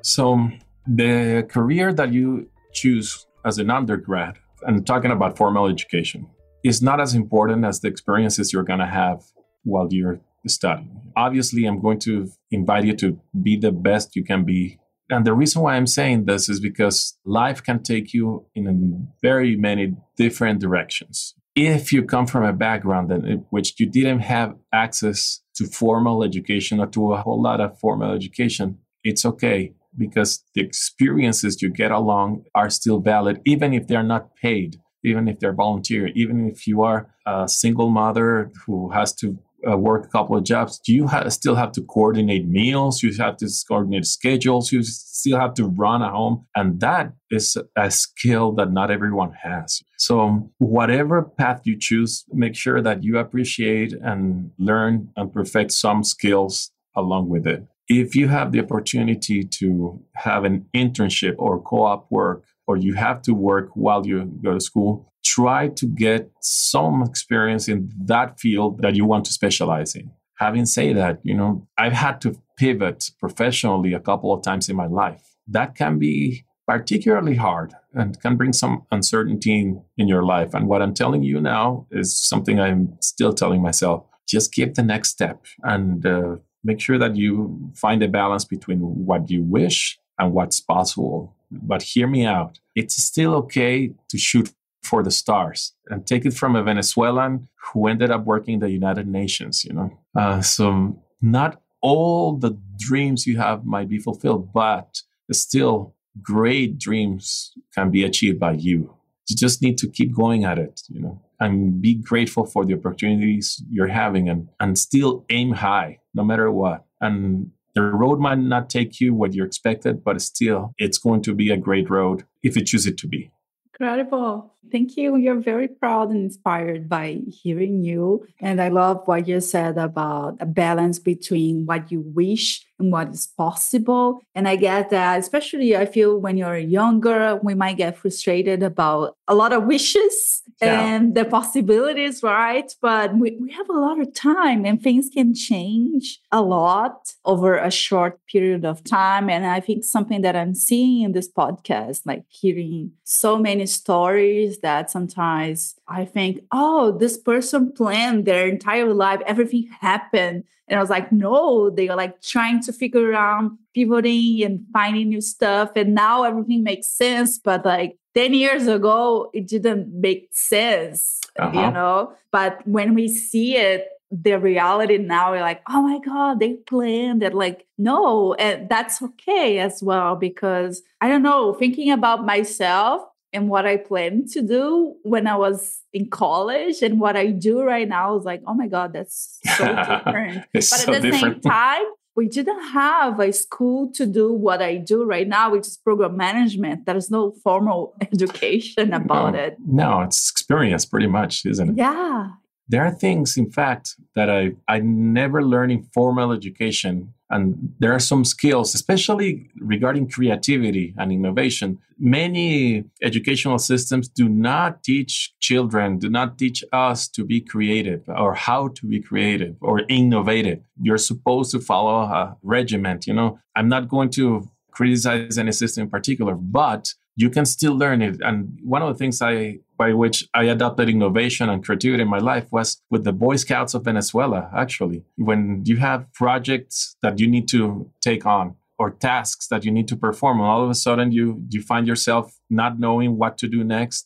So, 0.01 0.49
the 0.87 1.47
career 1.49 1.93
that 1.93 2.13
you 2.13 2.49
choose 2.73 3.27
as 3.45 3.59
an 3.59 3.71
undergrad, 3.71 4.39
and 4.63 4.87
talking 4.87 5.11
about 5.11 5.37
formal 5.37 5.69
education, 5.69 6.27
is 6.65 6.81
not 6.81 7.01
as 7.01 7.15
important 7.15 7.65
as 7.65 7.81
the 7.81 7.89
experiences 7.89 8.53
you're 8.53 8.65
going 8.65 8.79
to 8.79 8.87
have 8.87 9.23
while 9.65 9.89
you're 9.91 10.21
study. 10.49 10.91
Obviously, 11.17 11.65
I'm 11.65 11.81
going 11.81 11.99
to 12.01 12.31
invite 12.51 12.85
you 12.85 12.97
to 12.97 13.21
be 13.43 13.57
the 13.57 13.73
best 13.73 14.17
you 14.17 14.25
can 14.25 14.45
be. 14.45 14.79
And 15.11 15.27
the 15.27 15.35
reason 15.35 15.63
why 15.63 15.77
I'm 15.77 15.87
saying 15.87 16.25
this 16.25 16.49
is 16.49 16.61
because 16.61 17.19
life 17.25 17.63
can 17.63 17.83
take 17.83 18.15
you 18.15 18.47
in 18.55 19.09
very 19.21 19.57
many 19.57 19.95
different 20.17 20.61
directions. 20.61 21.35
If 21.55 21.93
you 21.93 22.03
come 22.05 22.27
from 22.27 22.45
a 22.45 22.53
background 22.53 23.13
in 23.13 23.45
which 23.51 23.79
you 23.79 23.87
didn't 23.87 24.21
have 24.21 24.55
access 24.73 25.43
to 25.57 25.67
formal 25.67 26.25
education 26.25 26.81
or 26.81 26.87
to 26.87 27.13
a 27.13 27.21
whole 27.21 27.43
lot 27.43 27.61
of 27.61 27.79
formal 27.79 28.15
education, 28.15 28.79
it's 29.05 29.27
okay 29.27 29.75
because 29.99 30.43
the 30.55 30.63
experiences 30.63 31.61
you 31.61 31.69
get 31.69 31.91
along 31.91 32.45
are 32.55 32.71
still 32.71 33.01
valid, 33.01 33.41
even 33.45 33.75
if 33.75 33.87
they're 33.87 34.03
not 34.03 34.35
paid, 34.37 34.77
even 35.05 35.29
if 35.29 35.39
they're 35.41 35.53
volunteer, 35.53 36.09
even 36.15 36.49
if 36.49 36.67
you 36.67 36.83
are 36.83 37.09
a 37.27 37.47
single 37.47 37.91
mother 37.91 38.51
who 38.67 38.91
has 38.93 39.15
to 39.17 39.39
uh, 39.69 39.77
work 39.77 40.07
a 40.07 40.09
couple 40.09 40.37
of 40.37 40.45
jobs, 40.45 40.81
you 40.87 41.07
ha- 41.07 41.29
still 41.29 41.55
have 41.55 41.73
to 41.73 41.83
coordinate 41.83 42.47
meals? 42.47 43.03
You 43.03 43.13
have 43.19 43.37
to 43.39 43.49
coordinate 43.69 44.07
schedules. 44.07 44.73
You 44.73 44.83
still 44.83 45.39
have 45.39 45.55
to 45.55 45.67
run 45.67 46.03
a 46.03 46.11
home. 46.11 46.47
And 46.55 46.81
that 46.81 47.13
is 47.31 47.57
a 47.77 47.91
skill 47.91 48.53
that 48.53 48.73
not 48.73 48.91
everyone 48.91 49.33
has. 49.43 49.83
So, 49.99 50.51
whatever 50.59 51.23
path 51.23 51.63
you 51.65 51.77
choose, 51.79 52.25
make 52.33 52.57
sure 52.57 52.83
that 52.83 53.05
you 53.05 53.19
appreciate 53.19 53.93
and 53.93 54.51
learn 54.59 55.09
and 55.17 55.33
perfect 55.33 55.73
some 55.73 56.03
skills 56.05 56.71
along 56.97 57.29
with 57.29 57.47
it. 57.47 57.67
If 57.89 58.15
you 58.15 58.29
have 58.29 58.53
the 58.53 58.61
opportunity 58.61 59.45
to 59.45 60.01
have 60.15 60.45
an 60.45 60.67
internship 60.75 61.35
or 61.39 61.61
co 61.61 61.85
op 61.85 62.07
work, 62.11 62.45
or 62.67 62.77
you 62.77 62.95
have 62.95 63.23
to 63.23 63.35
work 63.35 63.71
while 63.75 64.07
you 64.07 64.25
go 64.43 64.55
to 64.55 64.61
school, 64.61 65.12
try 65.25 65.69
to 65.69 65.87
get 65.87 66.31
some 66.41 67.03
experience 67.03 67.69
in 67.69 67.91
that 68.05 68.41
field 68.41 68.81
that 68.83 68.95
you 68.95 69.05
want 69.05 69.25
to 69.27 69.33
specialize 69.33 69.95
in. 69.95 70.11
Having 70.39 70.67
said 70.67 70.97
that, 70.97 71.21
you 71.23 71.35
know, 71.35 71.67
I've 71.79 71.93
had 71.93 72.21
to 72.23 72.37
pivot 72.57 73.11
professionally 73.21 73.93
a 73.93 74.01
couple 74.01 74.33
of 74.33 74.43
times 74.43 74.69
in 74.69 74.77
my 74.77 74.87
life. 74.87 75.23
That 75.47 75.75
can 75.75 75.99
be 75.99 76.45
particularly 76.67 77.37
hard 77.37 77.75
and 77.93 78.21
can 78.21 78.37
bring 78.37 78.53
some 78.53 78.87
uncertainty 78.91 79.61
in, 79.61 79.83
in 79.97 80.09
your 80.09 80.25
life. 80.25 80.55
And 80.55 80.69
what 80.69 80.83
I'm 80.83 80.95
telling 80.95 81.23
you 81.23 81.41
now 81.41 81.87
is 81.91 82.17
something 82.17 82.61
I'm 82.61 82.97
still 83.01 83.33
telling 83.33 83.63
myself 83.63 84.05
just 84.29 84.53
keep 84.53 84.75
the 84.75 84.83
next 84.83 85.11
step 85.11 85.45
and 85.63 86.07
uh, 86.07 86.37
make 86.65 86.81
sure 86.81 86.99
that 86.99 87.17
you 87.17 87.71
find 87.75 88.03
a 88.03 88.09
balance 88.09 88.45
between 88.45 88.79
what 88.81 89.31
you 89.31 89.43
wish 89.43 89.99
and 90.19 90.33
what's 90.33 90.61
possible. 90.61 91.37
But 91.51 91.83
hear 91.83 92.07
me 92.07 92.25
out. 92.25 92.59
It's 92.75 92.95
still 93.03 93.35
okay 93.35 93.93
to 94.09 94.19
shoot 94.19 94.53
for 94.83 95.03
the 95.03 95.11
stars 95.11 95.75
and 95.89 96.07
take 96.07 96.25
it 96.25 96.35
from 96.35 96.57
a 96.57 96.63
Venezuelan 96.63 97.49
who 97.73 97.87
ended 97.87 98.11
up 98.11 98.25
working 98.25 98.55
in 98.55 98.61
the 98.61 98.71
United 98.71 99.07
Nations, 99.07 99.65
you 99.65 99.73
know. 99.73 99.91
Uh, 100.17 100.41
so 100.41 101.01
not 101.21 101.61
all 101.81 102.37
the 102.37 102.59
dreams 102.79 103.27
you 103.27 103.39
have 103.39 103.65
might 103.65 103.89
be 103.89 103.99
fulfilled, 103.99 104.53
but 104.53 105.03
still 105.31 105.95
great 106.21 106.79
dreams 106.79 107.53
can 107.75 107.91
be 107.91 108.05
achieved 108.05 108.39
by 108.39 108.53
you. 108.53 108.95
You 109.29 109.37
just 109.37 109.63
need 109.63 109.79
to 109.79 109.89
keep 109.89 110.15
going 110.15 110.45
at 110.45 110.59
it, 110.59 110.83
you 110.89 111.01
know, 111.01 111.23
and 111.41 111.81
be 111.81 111.95
grateful 111.95 112.45
for 112.45 112.65
the 112.65 112.75
opportunities 112.75 113.63
you're 113.71 113.87
having 113.87 114.29
and, 114.29 114.49
and 114.61 114.79
still 114.79 115.25
aim 115.31 115.53
high 115.53 116.01
no 116.15 116.25
matter 116.25 116.51
what. 116.51 116.85
And 117.01 117.51
the 117.75 117.83
road 117.83 118.21
might 118.21 118.39
not 118.39 118.69
take 118.69 119.01
you 119.01 119.15
what 119.15 119.33
you 119.33 119.45
expected, 119.45 120.05
but 120.05 120.21
still 120.21 120.75
it's 120.77 120.99
going 120.99 121.23
to 121.23 121.35
be 121.35 121.51
a 121.51 121.57
great 121.57 121.89
road 121.89 122.25
if 122.43 122.57
you 122.57 122.65
choose 122.65 122.87
it 122.87 122.99
to 122.99 123.09
be. 123.09 123.31
Incredible. 123.73 124.55
Thank 124.71 124.97
you. 124.97 125.17
You're 125.17 125.41
very 125.41 125.67
proud 125.67 126.11
and 126.11 126.25
inspired 126.25 126.89
by 126.89 127.21
hearing 127.29 127.83
you. 127.83 128.27
And 128.41 128.61
I 128.61 128.69
love 128.69 129.03
what 129.07 129.27
you 129.27 129.41
said 129.41 129.79
about 129.79 130.37
a 130.41 130.47
balance 130.47 130.99
between 130.99 131.65
what 131.65 131.91
you 131.91 132.01
wish 132.15 132.67
what 132.91 133.11
is 133.11 133.27
possible. 133.37 134.21
And 134.35 134.49
I 134.49 134.57
get 134.57 134.91
that, 134.91 135.21
especially 135.21 135.77
I 135.77 135.87
feel 135.87 136.19
when 136.19 136.37
you're 136.37 136.57
younger, 136.57 137.39
we 137.43 137.55
might 137.55 137.77
get 137.77 137.97
frustrated 137.97 138.63
about 138.63 139.17
a 139.29 139.35
lot 139.35 139.53
of 139.53 139.65
wishes 139.65 140.43
yeah. 140.61 140.81
and 140.81 141.15
the 141.15 141.25
possibilities, 141.25 142.23
right? 142.23 142.73
But 142.81 143.17
we, 143.17 143.37
we 143.41 143.53
have 143.53 143.69
a 143.69 143.79
lot 143.79 144.01
of 144.01 144.13
time 144.15 144.65
and 144.65 144.83
things 144.83 145.09
can 145.13 145.35
change 145.35 146.21
a 146.31 146.43
lot 146.43 147.15
over 147.25 147.57
a 147.57 147.71
short 147.71 148.19
period 148.27 148.65
of 148.65 148.83
time. 148.85 149.29
And 149.29 149.47
I 149.47 149.61
think 149.61 149.85
something 149.85 150.23
that 150.23 150.37
I'm 150.37 150.55
seeing 150.55 151.03
in 151.03 151.13
this 151.13 151.31
podcast, 151.31 152.03
like 152.05 152.25
hearing 152.29 152.93
so 153.05 153.39
many 153.39 153.67
stories 153.67 154.59
that 154.61 154.91
sometimes 154.91 155.75
I 155.89 156.05
think, 156.05 156.41
oh, 156.53 156.97
this 156.99 157.19
person 157.19 157.73
planned 157.73 158.25
their 158.25 158.47
entire 158.47 158.93
life, 158.93 159.21
everything 159.27 159.69
happened. 159.81 160.45
And 160.69 160.79
I 160.79 160.81
was 160.81 160.91
like, 160.91 161.13
no, 161.13 161.71
they 161.71 161.89
are 161.89 161.97
like 161.97 162.23
trying 162.23 162.63
to 162.63 162.73
figure 162.73 163.15
out 163.15 163.51
pivoting 163.75 164.43
and 164.43 164.65
finding 164.73 165.09
new 165.09 165.21
stuff. 165.21 165.71
And 165.77 165.95
now 165.95 166.23
everything 166.23 166.63
makes 166.63 166.89
sense. 166.89 167.39
But 167.39 167.65
like 167.65 167.99
10 168.15 168.35
years 168.35 168.67
ago, 168.67 169.31
it 169.35 169.49
didn't 169.49 169.93
make 169.93 170.29
sense, 170.33 171.21
uh-huh. 171.39 171.61
you 171.61 171.71
know? 171.73 172.13
But 172.31 172.67
when 172.67 172.95
we 172.95 173.09
see 173.09 173.57
it, 173.57 173.89
the 174.13 174.39
reality 174.39 174.99
now 174.99 175.31
we're 175.31 175.41
like 175.41 175.63
oh 175.71 175.81
my 175.81 175.99
god 176.05 176.39
they 176.39 176.53
planned 176.53 177.23
it 177.23 177.33
like 177.33 177.67
no 177.79 178.35
and 178.35 178.69
that's 178.69 179.01
okay 179.01 179.59
as 179.59 179.83
well 179.83 180.17
because 180.17 180.83
i 181.01 181.09
don't 181.09 181.23
know 181.23 181.55
thinking 181.55 181.91
about 181.91 182.27
myself 182.27 183.01
and 183.33 183.49
what 183.49 183.67
I 183.67 183.79
planned 183.79 184.29
to 184.33 184.43
do 184.43 184.97
when 185.03 185.27
I 185.27 185.37
was 185.37 185.81
in 185.93 186.11
college 186.11 186.83
and 186.83 187.01
what 187.01 187.17
I 187.17 187.29
do 187.29 187.63
right 187.63 187.89
now 187.89 188.19
is 188.19 188.25
like, 188.25 188.43
oh 188.47 188.55
my 188.55 188.69
God, 188.69 188.93
that's 188.93 189.39
so 189.57 189.67
different. 189.67 190.45
but 190.53 190.65
so 190.65 190.93
at 190.93 191.03
the 191.03 191.11
different. 191.11 191.43
same 191.43 191.53
time, 191.53 191.85
we 192.15 192.29
didn't 192.29 192.63
have 192.73 193.19
a 193.21 193.33
school 193.33 193.91
to 193.95 194.05
do 194.05 194.33
what 194.33 194.61
I 194.61 194.77
do 194.77 195.05
right 195.05 195.27
now, 195.27 195.51
which 195.51 195.67
is 195.67 195.79
program 195.79 196.17
management. 196.17 196.85
There's 196.85 197.11
no 197.11 197.33
formal 197.43 197.95
education 198.13 198.93
about 198.93 199.33
no, 199.33 199.39
it. 199.39 199.57
No, 199.67 200.01
it's 200.03 200.31
experience 200.31 200.85
pretty 200.85 201.07
much, 201.07 201.47
isn't 201.47 201.71
it? 201.71 201.77
Yeah. 201.77 202.29
There 202.69 202.85
are 202.85 202.91
things, 202.91 203.37
in 203.37 203.51
fact, 203.51 203.97
that 204.15 204.31
I, 204.31 204.53
I 204.69 204.81
never 204.81 205.43
learned 205.43 205.73
in 205.73 205.83
formal 205.95 206.33
education 206.33 207.15
and 207.33 207.75
there 207.79 207.93
are 207.93 207.99
some 207.99 208.25
skills, 208.25 208.75
especially 208.75 209.51
regarding 209.59 210.09
creativity 210.09 210.95
and 210.99 211.11
innovation. 211.11 211.79
Many 211.99 212.85
educational 213.03 213.59
systems 213.59 214.09
do 214.09 214.29
not 214.29 214.85
teach 214.85 215.33
children, 215.41 215.99
do 215.99 216.11
not 216.11 216.39
teach 216.39 216.63
us 216.73 217.09
to 217.09 217.25
be 217.25 217.41
creative 217.41 218.03
or 218.07 218.35
how 218.35 218.69
to 218.69 218.87
be 218.87 219.01
creative 219.01 219.57
or 219.63 219.83
innovative. 219.89 220.61
You're 220.81 220.99
supposed 220.99 221.51
to 221.53 221.61
follow 221.61 222.03
a 222.03 222.37
regiment. 222.43 223.07
You 223.07 223.15
know, 223.15 223.39
I'm 223.57 223.69
not 223.69 223.89
going 223.89 224.11
to 224.11 224.49
criticize 224.71 225.39
any 225.39 225.53
system 225.53 225.85
in 225.85 225.91
particular, 225.91 226.35
but 226.35 226.93
you 227.17 227.31
can 227.31 227.47
still 227.47 227.75
learn 227.75 228.03
it. 228.03 228.21
And 228.21 228.59
one 228.63 228.83
of 228.83 228.89
the 228.89 228.99
things 228.99 229.23
I 229.23 229.59
by 229.83 229.93
which 229.93 230.19
I 230.33 230.45
adopted 230.45 230.89
innovation 230.89 231.49
and 231.49 231.65
creativity 231.65 232.03
in 232.07 232.09
my 232.17 232.23
life 232.33 232.47
was 232.57 232.69
with 232.93 233.03
the 233.03 233.17
Boy 233.25 233.35
Scouts 233.45 233.75
of 233.75 233.81
Venezuela, 233.91 234.41
actually. 234.65 234.99
When 235.17 235.43
you 235.65 235.79
have 235.89 236.01
projects 236.13 236.97
that 237.03 237.19
you 237.21 237.27
need 237.35 237.47
to 237.49 237.91
take 238.09 238.25
on 238.25 238.55
or 238.79 238.87
tasks 238.91 239.49
that 239.49 239.65
you 239.65 239.73
need 239.73 239.89
to 239.89 239.97
perform, 239.97 240.39
and 240.39 240.49
all 240.53 240.63
of 240.63 240.71
a 240.71 240.81
sudden 240.87 241.11
you 241.19 241.27
you 241.55 241.61
find 241.73 241.85
yourself 241.93 242.25
not 242.61 242.73
knowing 242.85 243.11
what 243.21 243.33
to 243.41 243.47
do 243.57 243.61
next, 243.79 244.01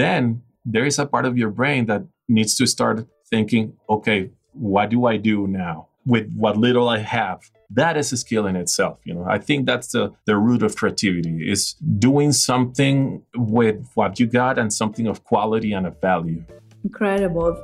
then 0.00 0.42
there 0.74 0.86
is 0.90 0.98
a 0.98 1.06
part 1.12 1.24
of 1.30 1.34
your 1.40 1.52
brain 1.60 1.82
that 1.86 2.02
needs 2.36 2.52
to 2.60 2.64
start 2.66 2.96
thinking, 3.32 3.64
okay, 3.88 4.20
what 4.52 4.86
do 4.94 4.98
I 5.12 5.16
do 5.30 5.36
now 5.46 5.76
with 6.12 6.26
what 6.42 6.54
little 6.66 6.88
I 6.96 6.98
have? 6.98 7.40
That 7.74 7.96
is 7.96 8.12
a 8.12 8.18
skill 8.18 8.46
in 8.46 8.54
itself. 8.56 8.98
You 9.04 9.14
know, 9.14 9.24
I 9.26 9.38
think 9.38 9.64
that's 9.64 9.92
the, 9.92 10.12
the 10.26 10.36
root 10.36 10.62
of 10.62 10.76
creativity 10.76 11.50
is 11.50 11.74
doing 11.98 12.32
something 12.32 13.22
with 13.34 13.88
what 13.94 14.20
you 14.20 14.26
got 14.26 14.58
and 14.58 14.70
something 14.70 15.06
of 15.06 15.24
quality 15.24 15.72
and 15.72 15.86
of 15.86 15.98
value. 16.00 16.44
Incredible. 16.84 17.62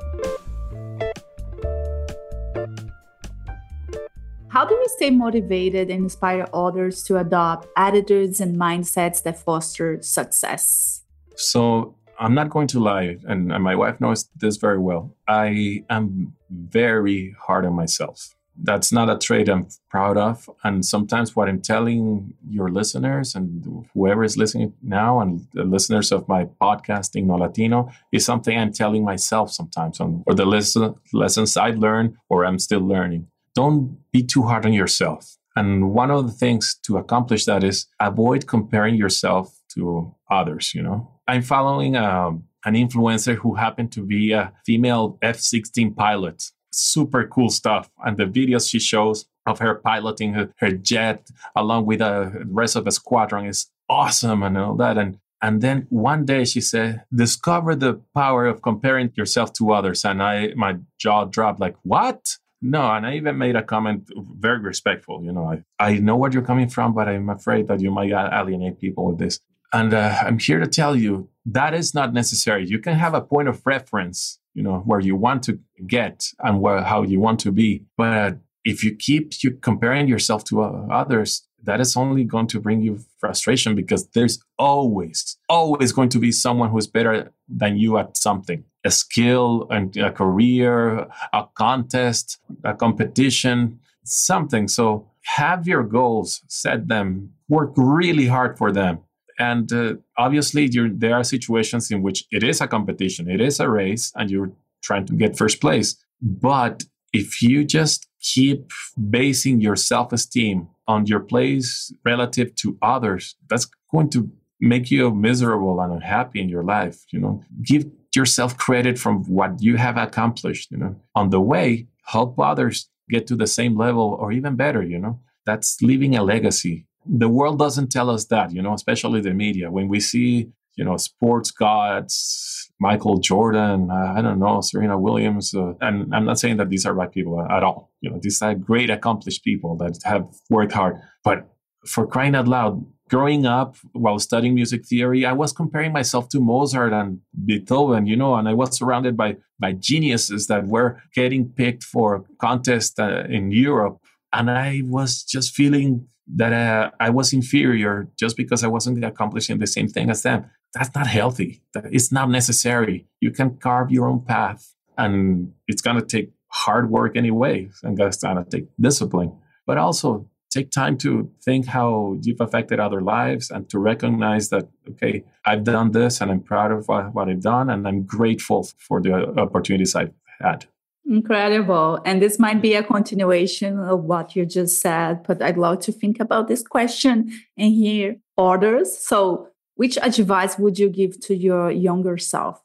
How 4.47 4.65
do 4.65 4.75
we 4.75 4.87
stay 4.97 5.11
motivated 5.11 5.91
and 5.91 6.03
inspire 6.03 6.47
others 6.53 7.03
to 7.03 7.17
adopt 7.17 7.67
attitudes 7.77 8.41
and 8.41 8.57
mindsets 8.57 9.21
that 9.23 9.37
foster 9.37 10.01
success? 10.01 11.03
So, 11.35 11.95
I'm 12.19 12.33
not 12.33 12.49
going 12.49 12.67
to 12.67 12.79
lie, 12.79 13.17
and, 13.27 13.47
my 13.47 13.75
wife 13.75 14.01
knows 14.01 14.27
this 14.35 14.57
very 14.57 14.79
well. 14.79 15.15
I 15.27 15.85
am 15.89 16.33
very 16.49 17.33
hard 17.39 17.65
on 17.65 17.73
myself. 17.75 18.35
That's 18.61 18.91
not 18.91 19.09
a 19.09 19.17
trait 19.17 19.47
I'm 19.47 19.67
proud 19.89 20.17
of. 20.17 20.49
And 20.63 20.85
sometimes 20.85 21.35
what 21.35 21.47
I'm 21.47 21.61
telling 21.61 22.33
your 22.49 22.69
listeners 22.69 23.35
and 23.35 23.65
whoever 23.93 24.23
is 24.23 24.37
listening 24.37 24.73
now 24.81 25.21
and 25.21 25.47
the 25.53 25.63
listeners 25.63 26.11
of 26.11 26.27
my 26.27 26.45
podcast, 26.61 27.15
Inno 27.15 27.39
Latino, 27.39 27.89
is 28.11 28.25
something 28.25 28.57
I'm 28.57 28.73
telling 28.73 29.05
myself 29.05 29.51
sometimes 29.51 29.99
on 29.99 30.23
or 30.27 30.33
the 30.35 30.45
lesson, 30.45 30.95
lessons 31.13 31.55
I 31.55 31.71
learned 31.71 32.15
or 32.27 32.45
I'm 32.45 32.59
still 32.59 32.85
learning. 32.85 33.27
Don't 33.55 33.97
be 34.11 34.23
too 34.23 34.43
hard 34.43 34.65
on 34.65 34.73
yourself. 34.73 35.37
And 35.55 35.91
one 35.91 36.11
of 36.11 36.25
the 36.25 36.31
things 36.31 36.77
to 36.83 36.97
accomplish 36.97 37.45
that 37.45 37.63
is 37.63 37.87
avoid 37.99 38.47
comparing 38.47 38.95
yourself 38.95 39.59
to 39.75 40.15
others, 40.29 40.73
you 40.73 40.81
know. 40.81 41.11
I'm 41.27 41.41
following 41.41 41.95
um, 41.95 42.45
an 42.65 42.75
influencer 42.75 43.35
who 43.35 43.55
happened 43.55 43.91
to 43.93 44.05
be 44.05 44.31
a 44.31 44.53
female 44.65 45.17
F 45.21 45.39
16 45.39 45.93
pilot. 45.93 46.43
Super 46.71 47.27
cool 47.27 47.49
stuff. 47.49 47.89
And 48.05 48.17
the 48.17 48.25
videos 48.25 48.69
she 48.69 48.79
shows 48.79 49.25
of 49.45 49.59
her 49.59 49.75
piloting 49.75 50.33
her, 50.33 50.53
her 50.57 50.71
jet 50.71 51.29
along 51.55 51.85
with 51.85 51.99
the 51.99 52.43
rest 52.47 52.75
of 52.75 52.85
the 52.85 52.91
squadron 52.91 53.45
is 53.45 53.67
awesome 53.89 54.43
and 54.43 54.57
all 54.57 54.75
that. 54.75 54.97
And 54.97 55.19
and 55.41 55.61
then 55.61 55.87
one 55.89 56.25
day 56.25 56.43
she 56.43 56.59
said, 56.59 57.03
discover 57.15 57.73
the 57.73 58.01
power 58.13 58.45
of 58.45 58.61
comparing 58.61 59.11
yourself 59.15 59.53
to 59.53 59.71
others. 59.71 60.03
And 60.03 60.21
I 60.21 60.53
my 60.55 60.77
jaw 60.97 61.25
dropped 61.25 61.59
like, 61.59 61.75
what? 61.83 62.37
No, 62.61 62.91
and 62.91 63.05
I 63.05 63.15
even 63.15 63.37
made 63.37 63.55
a 63.55 63.63
comment 63.63 64.09
very 64.37 64.59
respectful. 64.59 65.23
You 65.23 65.31
know, 65.31 65.45
I, 65.45 65.63
I 65.79 65.99
know 65.99 66.17
where 66.17 66.29
you're 66.29 66.41
coming 66.41 66.67
from, 66.67 66.93
but 66.93 67.07
I'm 67.07 67.29
afraid 67.29 67.69
that 67.69 67.79
you 67.79 67.89
might 67.89 68.11
alienate 68.11 68.81
people 68.81 69.05
with 69.07 69.17
this. 69.17 69.39
And 69.71 69.93
uh, 69.93 70.17
I'm 70.23 70.39
here 70.39 70.59
to 70.59 70.67
tell 70.67 70.95
you 70.95 71.29
that 71.45 71.73
is 71.73 71.93
not 71.93 72.13
necessary. 72.13 72.67
You 72.67 72.79
can 72.79 72.95
have 72.95 73.13
a 73.13 73.21
point 73.21 73.47
of 73.47 73.65
reference, 73.65 74.38
you 74.53 74.63
know, 74.63 74.79
where 74.79 74.99
you 74.99 75.15
want 75.15 75.43
to 75.43 75.59
get 75.87 76.27
and 76.39 76.61
where, 76.61 76.81
how 76.81 77.03
you 77.03 77.19
want 77.19 77.39
to 77.41 77.51
be. 77.51 77.83
But 77.97 78.37
if 78.65 78.83
you 78.83 78.95
keep 78.95 79.43
you 79.43 79.51
comparing 79.51 80.07
yourself 80.07 80.43
to 80.45 80.63
uh, 80.63 80.87
others, 80.91 81.47
that 81.63 81.81
is 81.81 81.95
only 81.97 82.23
going 82.23 82.47
to 82.47 82.59
bring 82.59 82.81
you 82.81 82.99
frustration 83.19 83.75
because 83.75 84.07
there's 84.09 84.39
always, 84.57 85.37
always 85.49 85.91
going 85.91 86.09
to 86.09 86.19
be 86.19 86.31
someone 86.31 86.69
who's 86.69 86.87
better 86.87 87.31
than 87.47 87.77
you 87.77 87.97
at 87.97 88.17
something 88.17 88.63
a 88.85 88.91
skill 88.91 89.67
and 89.71 89.97
a 89.97 90.09
career, 90.09 91.05
a 91.33 91.43
contest, 91.55 92.39
a 92.63 92.73
competition, 92.73 93.77
something. 94.05 94.69
So 94.69 95.05
have 95.23 95.67
your 95.67 95.83
goals, 95.83 96.41
set 96.47 96.87
them, 96.87 97.33
work 97.49 97.73
really 97.75 98.27
hard 98.27 98.57
for 98.57 98.71
them 98.71 98.99
and 99.39 99.71
uh, 99.71 99.93
obviously, 100.17 100.67
there 100.67 101.15
are 101.15 101.23
situations 101.23 101.89
in 101.89 102.01
which 102.01 102.25
it 102.29 102.43
is 102.43 102.59
a 102.59 102.67
competition, 102.67 103.29
it 103.29 103.39
is 103.39 103.61
a 103.61 103.69
race, 103.69 104.11
and 104.15 104.29
you're 104.29 104.51
trying 104.83 105.05
to 105.05 105.13
get 105.13 105.37
first 105.37 105.61
place. 105.61 105.95
But 106.21 106.83
if 107.13 107.41
you 107.41 107.63
just 107.63 108.07
keep 108.21 108.69
basing 109.09 109.61
your 109.61 109.77
self 109.77 110.11
esteem 110.11 110.67
on 110.89 111.05
your 111.05 111.21
place 111.21 111.91
relative 112.03 112.53
to 112.55 112.77
others, 112.81 113.35
that's 113.49 113.67
going 113.91 114.09
to 114.09 114.29
make 114.59 114.91
you 114.91 115.09
miserable 115.15 115.79
and 115.79 115.93
unhappy 115.93 116.41
in 116.41 116.49
your 116.49 116.63
life. 116.63 117.05
You 117.11 117.19
know, 117.19 117.43
give 117.63 117.85
yourself 118.13 118.57
credit 118.57 118.99
from 118.99 119.23
what 119.23 119.63
you 119.63 119.77
have 119.77 119.95
accomplished. 119.95 120.69
You 120.69 120.77
know, 120.79 120.95
on 121.15 121.29
the 121.29 121.39
way, 121.39 121.87
help 122.03 122.37
others 122.37 122.89
get 123.09 123.25
to 123.27 123.37
the 123.37 123.47
same 123.47 123.77
level 123.77 124.17
or 124.19 124.33
even 124.33 124.57
better. 124.57 124.83
You 124.83 124.99
know, 124.99 125.21
that's 125.45 125.81
leaving 125.81 126.17
a 126.17 126.23
legacy 126.23 126.87
the 127.09 127.29
world 127.29 127.57
doesn't 127.57 127.91
tell 127.91 128.09
us 128.09 128.25
that, 128.25 128.53
you 128.53 128.61
know, 128.61 128.73
especially 128.73 129.21
the 129.21 129.33
media. 129.33 129.71
When 129.71 129.87
we 129.87 129.99
see, 129.99 130.49
you 130.75 130.85
know, 130.85 130.97
sports 130.97 131.51
gods, 131.51 132.69
Michael 132.79 133.17
Jordan, 133.17 133.89
uh, 133.91 134.13
I 134.15 134.21
don't 134.21 134.39
know, 134.39 134.61
Serena 134.61 134.97
Williams, 134.97 135.53
uh, 135.53 135.73
and 135.81 136.13
I'm 136.13 136.25
not 136.25 136.39
saying 136.39 136.57
that 136.57 136.69
these 136.69 136.85
are 136.85 136.93
bad 136.93 137.11
people 137.11 137.41
at 137.41 137.63
all. 137.63 137.91
You 138.01 138.11
know, 138.11 138.19
these 138.21 138.41
are 138.41 138.53
great, 138.53 138.89
accomplished 138.89 139.43
people 139.43 139.75
that 139.77 139.99
have 140.03 140.27
worked 140.49 140.71
hard. 140.71 140.97
But 141.23 141.47
for 141.85 142.05
crying 142.05 142.35
out 142.35 142.47
loud, 142.47 142.85
growing 143.09 143.45
up 143.45 143.75
while 143.93 144.19
studying 144.19 144.53
music 144.53 144.85
theory, 144.85 145.25
I 145.25 145.33
was 145.33 145.51
comparing 145.51 145.91
myself 145.91 146.29
to 146.29 146.39
Mozart 146.39 146.93
and 146.93 147.19
Beethoven, 147.45 148.05
you 148.05 148.15
know, 148.15 148.35
and 148.35 148.47
I 148.47 148.53
was 148.53 148.77
surrounded 148.77 149.17
by 149.17 149.37
by 149.59 149.73
geniuses 149.73 150.47
that 150.47 150.67
were 150.67 151.01
getting 151.13 151.49
picked 151.49 151.83
for 151.83 152.23
contests 152.39 152.97
uh, 152.99 153.25
in 153.29 153.51
Europe, 153.51 153.99
and 154.31 154.49
I 154.49 154.83
was 154.85 155.23
just 155.23 155.53
feeling 155.53 156.07
that 156.35 156.53
uh, 156.53 156.91
I 156.99 157.09
was 157.09 157.33
inferior 157.33 158.07
just 158.17 158.37
because 158.37 158.63
I 158.63 158.67
wasn't 158.67 159.03
accomplishing 159.03 159.59
the 159.59 159.67
same 159.67 159.87
thing 159.87 160.09
as 160.09 160.21
them. 160.21 160.45
That's 160.73 160.93
not 160.93 161.07
healthy. 161.07 161.61
That 161.73 161.85
It's 161.91 162.11
not 162.11 162.29
necessary. 162.29 163.07
You 163.19 163.31
can 163.31 163.57
carve 163.57 163.91
your 163.91 164.07
own 164.07 164.21
path, 164.23 164.75
and 164.97 165.53
it's 165.67 165.81
going 165.81 165.99
to 165.99 166.05
take 166.05 166.31
hard 166.47 166.89
work 166.89 167.17
anyway, 167.17 167.69
and 167.83 167.99
it's 167.99 168.17
going 168.17 168.43
to 168.43 168.49
take 168.49 168.67
discipline. 168.79 169.33
But 169.65 169.77
also 169.77 170.29
take 170.51 170.71
time 170.71 170.97
to 170.97 171.31
think 171.43 171.67
how 171.67 172.17
you've 172.21 172.41
affected 172.41 172.79
other 172.79 173.01
lives 173.01 173.51
and 173.51 173.69
to 173.69 173.77
recognize 173.77 174.49
that, 174.49 174.67
okay, 174.89 175.23
I've 175.45 175.63
done 175.63 175.91
this 175.91 176.21
and 176.21 176.31
I'm 176.31 176.41
proud 176.41 176.71
of 176.71 176.87
what, 176.87 177.13
what 177.13 177.29
I've 177.29 177.41
done, 177.41 177.69
and 177.69 177.87
I'm 177.87 178.03
grateful 178.03 178.67
for 178.77 179.01
the 179.01 179.13
opportunities 179.39 179.95
I've 179.95 180.13
had. 180.39 180.65
Incredible. 181.05 181.99
And 182.05 182.21
this 182.21 182.37
might 182.37 182.61
be 182.61 182.75
a 182.75 182.83
continuation 182.83 183.79
of 183.79 184.03
what 184.03 184.35
you 184.35 184.45
just 184.45 184.81
said, 184.81 185.23
but 185.23 185.41
I'd 185.41 185.57
love 185.57 185.79
to 185.81 185.91
think 185.91 186.19
about 186.19 186.47
this 186.47 186.61
question 186.61 187.31
and 187.57 187.73
hear 187.73 188.17
orders. 188.37 188.97
So, 188.97 189.47
which 189.75 189.97
advice 189.97 190.59
would 190.59 190.77
you 190.77 190.89
give 190.89 191.19
to 191.21 191.35
your 191.35 191.71
younger 191.71 192.17
self? 192.17 192.61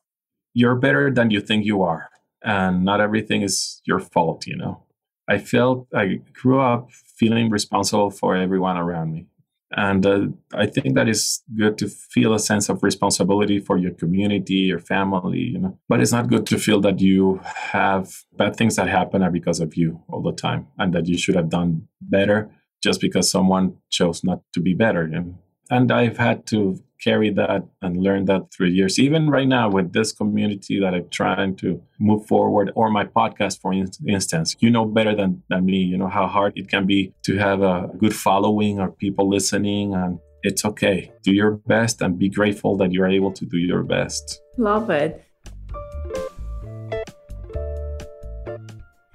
You're 0.53 0.75
better 0.75 1.11
than 1.11 1.31
you 1.31 1.41
think 1.41 1.65
you 1.65 1.83
are, 1.83 2.09
and 2.43 2.85
not 2.85 3.01
everything 3.01 3.43
is 3.43 3.81
your 3.85 4.01
fault, 4.01 4.47
you 4.47 4.57
know. 4.57 4.83
I 5.29 5.39
felt 5.39 5.89
I 5.95 6.21
grew 6.33 6.61
up 6.61 6.91
feeling 6.91 7.51
responsible 7.51 8.11
for 8.11 8.37
everyone 8.37 8.77
around 8.77 9.13
me. 9.13 9.27
And 9.73 10.07
uh, 10.07 10.27
I 10.53 10.67
think 10.67 10.95
that 10.95 11.09
is 11.09 11.43
good 11.59 11.79
to 11.79 11.89
feel 11.89 12.33
a 12.35 12.39
sense 12.39 12.69
of 12.69 12.83
responsibility 12.83 13.59
for 13.59 13.77
your 13.77 13.93
community, 13.93 14.55
your 14.55 14.79
family, 14.79 15.41
you 15.41 15.59
know. 15.59 15.79
But 15.89 16.01
it's 16.01 16.13
not 16.13 16.29
good 16.29 16.47
to 16.47 16.59
feel 16.59 16.81
that 16.83 17.01
you 17.01 17.41
have 17.45 18.13
bad 18.37 18.57
things 18.57 18.77
that 18.77 18.89
happen 18.89 19.23
are 19.23 19.31
because 19.31 19.61
of 19.61 19.77
you 19.77 20.01
all 20.09 20.23
the 20.23 20.33
time 20.33 20.69
and 20.79 20.95
that 20.95 21.07
you 21.07 21.19
should 21.19 21.35
have 21.35 21.49
done 21.49 21.89
better 22.01 22.51
just 22.83 23.01
because 23.01 23.31
someone 23.31 23.77
chose 23.91 24.23
not 24.23 24.43
to 24.53 24.61
be 24.61 24.75
better. 24.75 25.03
And, 25.03 25.37
and 25.71 25.91
I've 25.91 26.19
had 26.19 26.47
to 26.49 26.79
carry 27.05 27.31
that 27.31 27.63
and 27.83 28.03
learn 28.03 28.25
that 28.25 28.43
through 28.53 28.69
years. 28.69 28.99
Even 28.99 29.29
right 29.29 29.47
now 29.47 29.69
with 29.69 29.93
this 29.93 30.13
community 30.13 30.81
that 30.81 30.95
I'm 30.95 31.09
trying 31.11 31.57
to 31.57 31.83
move 32.01 32.27
forward, 32.27 32.73
or 32.75 32.91
my 32.91 33.05
podcast, 33.05 33.61
for 33.61 33.73
instance, 34.09 34.57
you 34.61 34.71
know 34.71 34.87
better 34.87 35.15
than, 35.15 35.43
than 35.51 35.67
me, 35.67 35.79
you 35.79 35.99
know 35.99 36.09
how 36.09 36.27
hard 36.27 36.55
it 36.57 36.69
can 36.69 36.87
be 36.87 37.13
to 37.25 37.37
have 37.37 37.61
a 37.63 37.91
good 37.99 38.15
following 38.15 38.81
or 38.81 38.91
people 38.91 39.29
listening. 39.29 39.95
And 39.95 40.19
it's 40.43 40.65
okay. 40.65 41.13
Do 41.23 41.33
your 41.33 41.53
best 41.67 42.01
and 42.01 42.19
be 42.19 42.29
grateful 42.29 42.77
that 42.79 42.93
you're 42.93 43.09
able 43.09 43.33
to 43.33 43.45
do 43.45 43.59
your 43.59 43.83
best. 43.83 44.41
Love 44.57 44.89
it. 44.91 45.23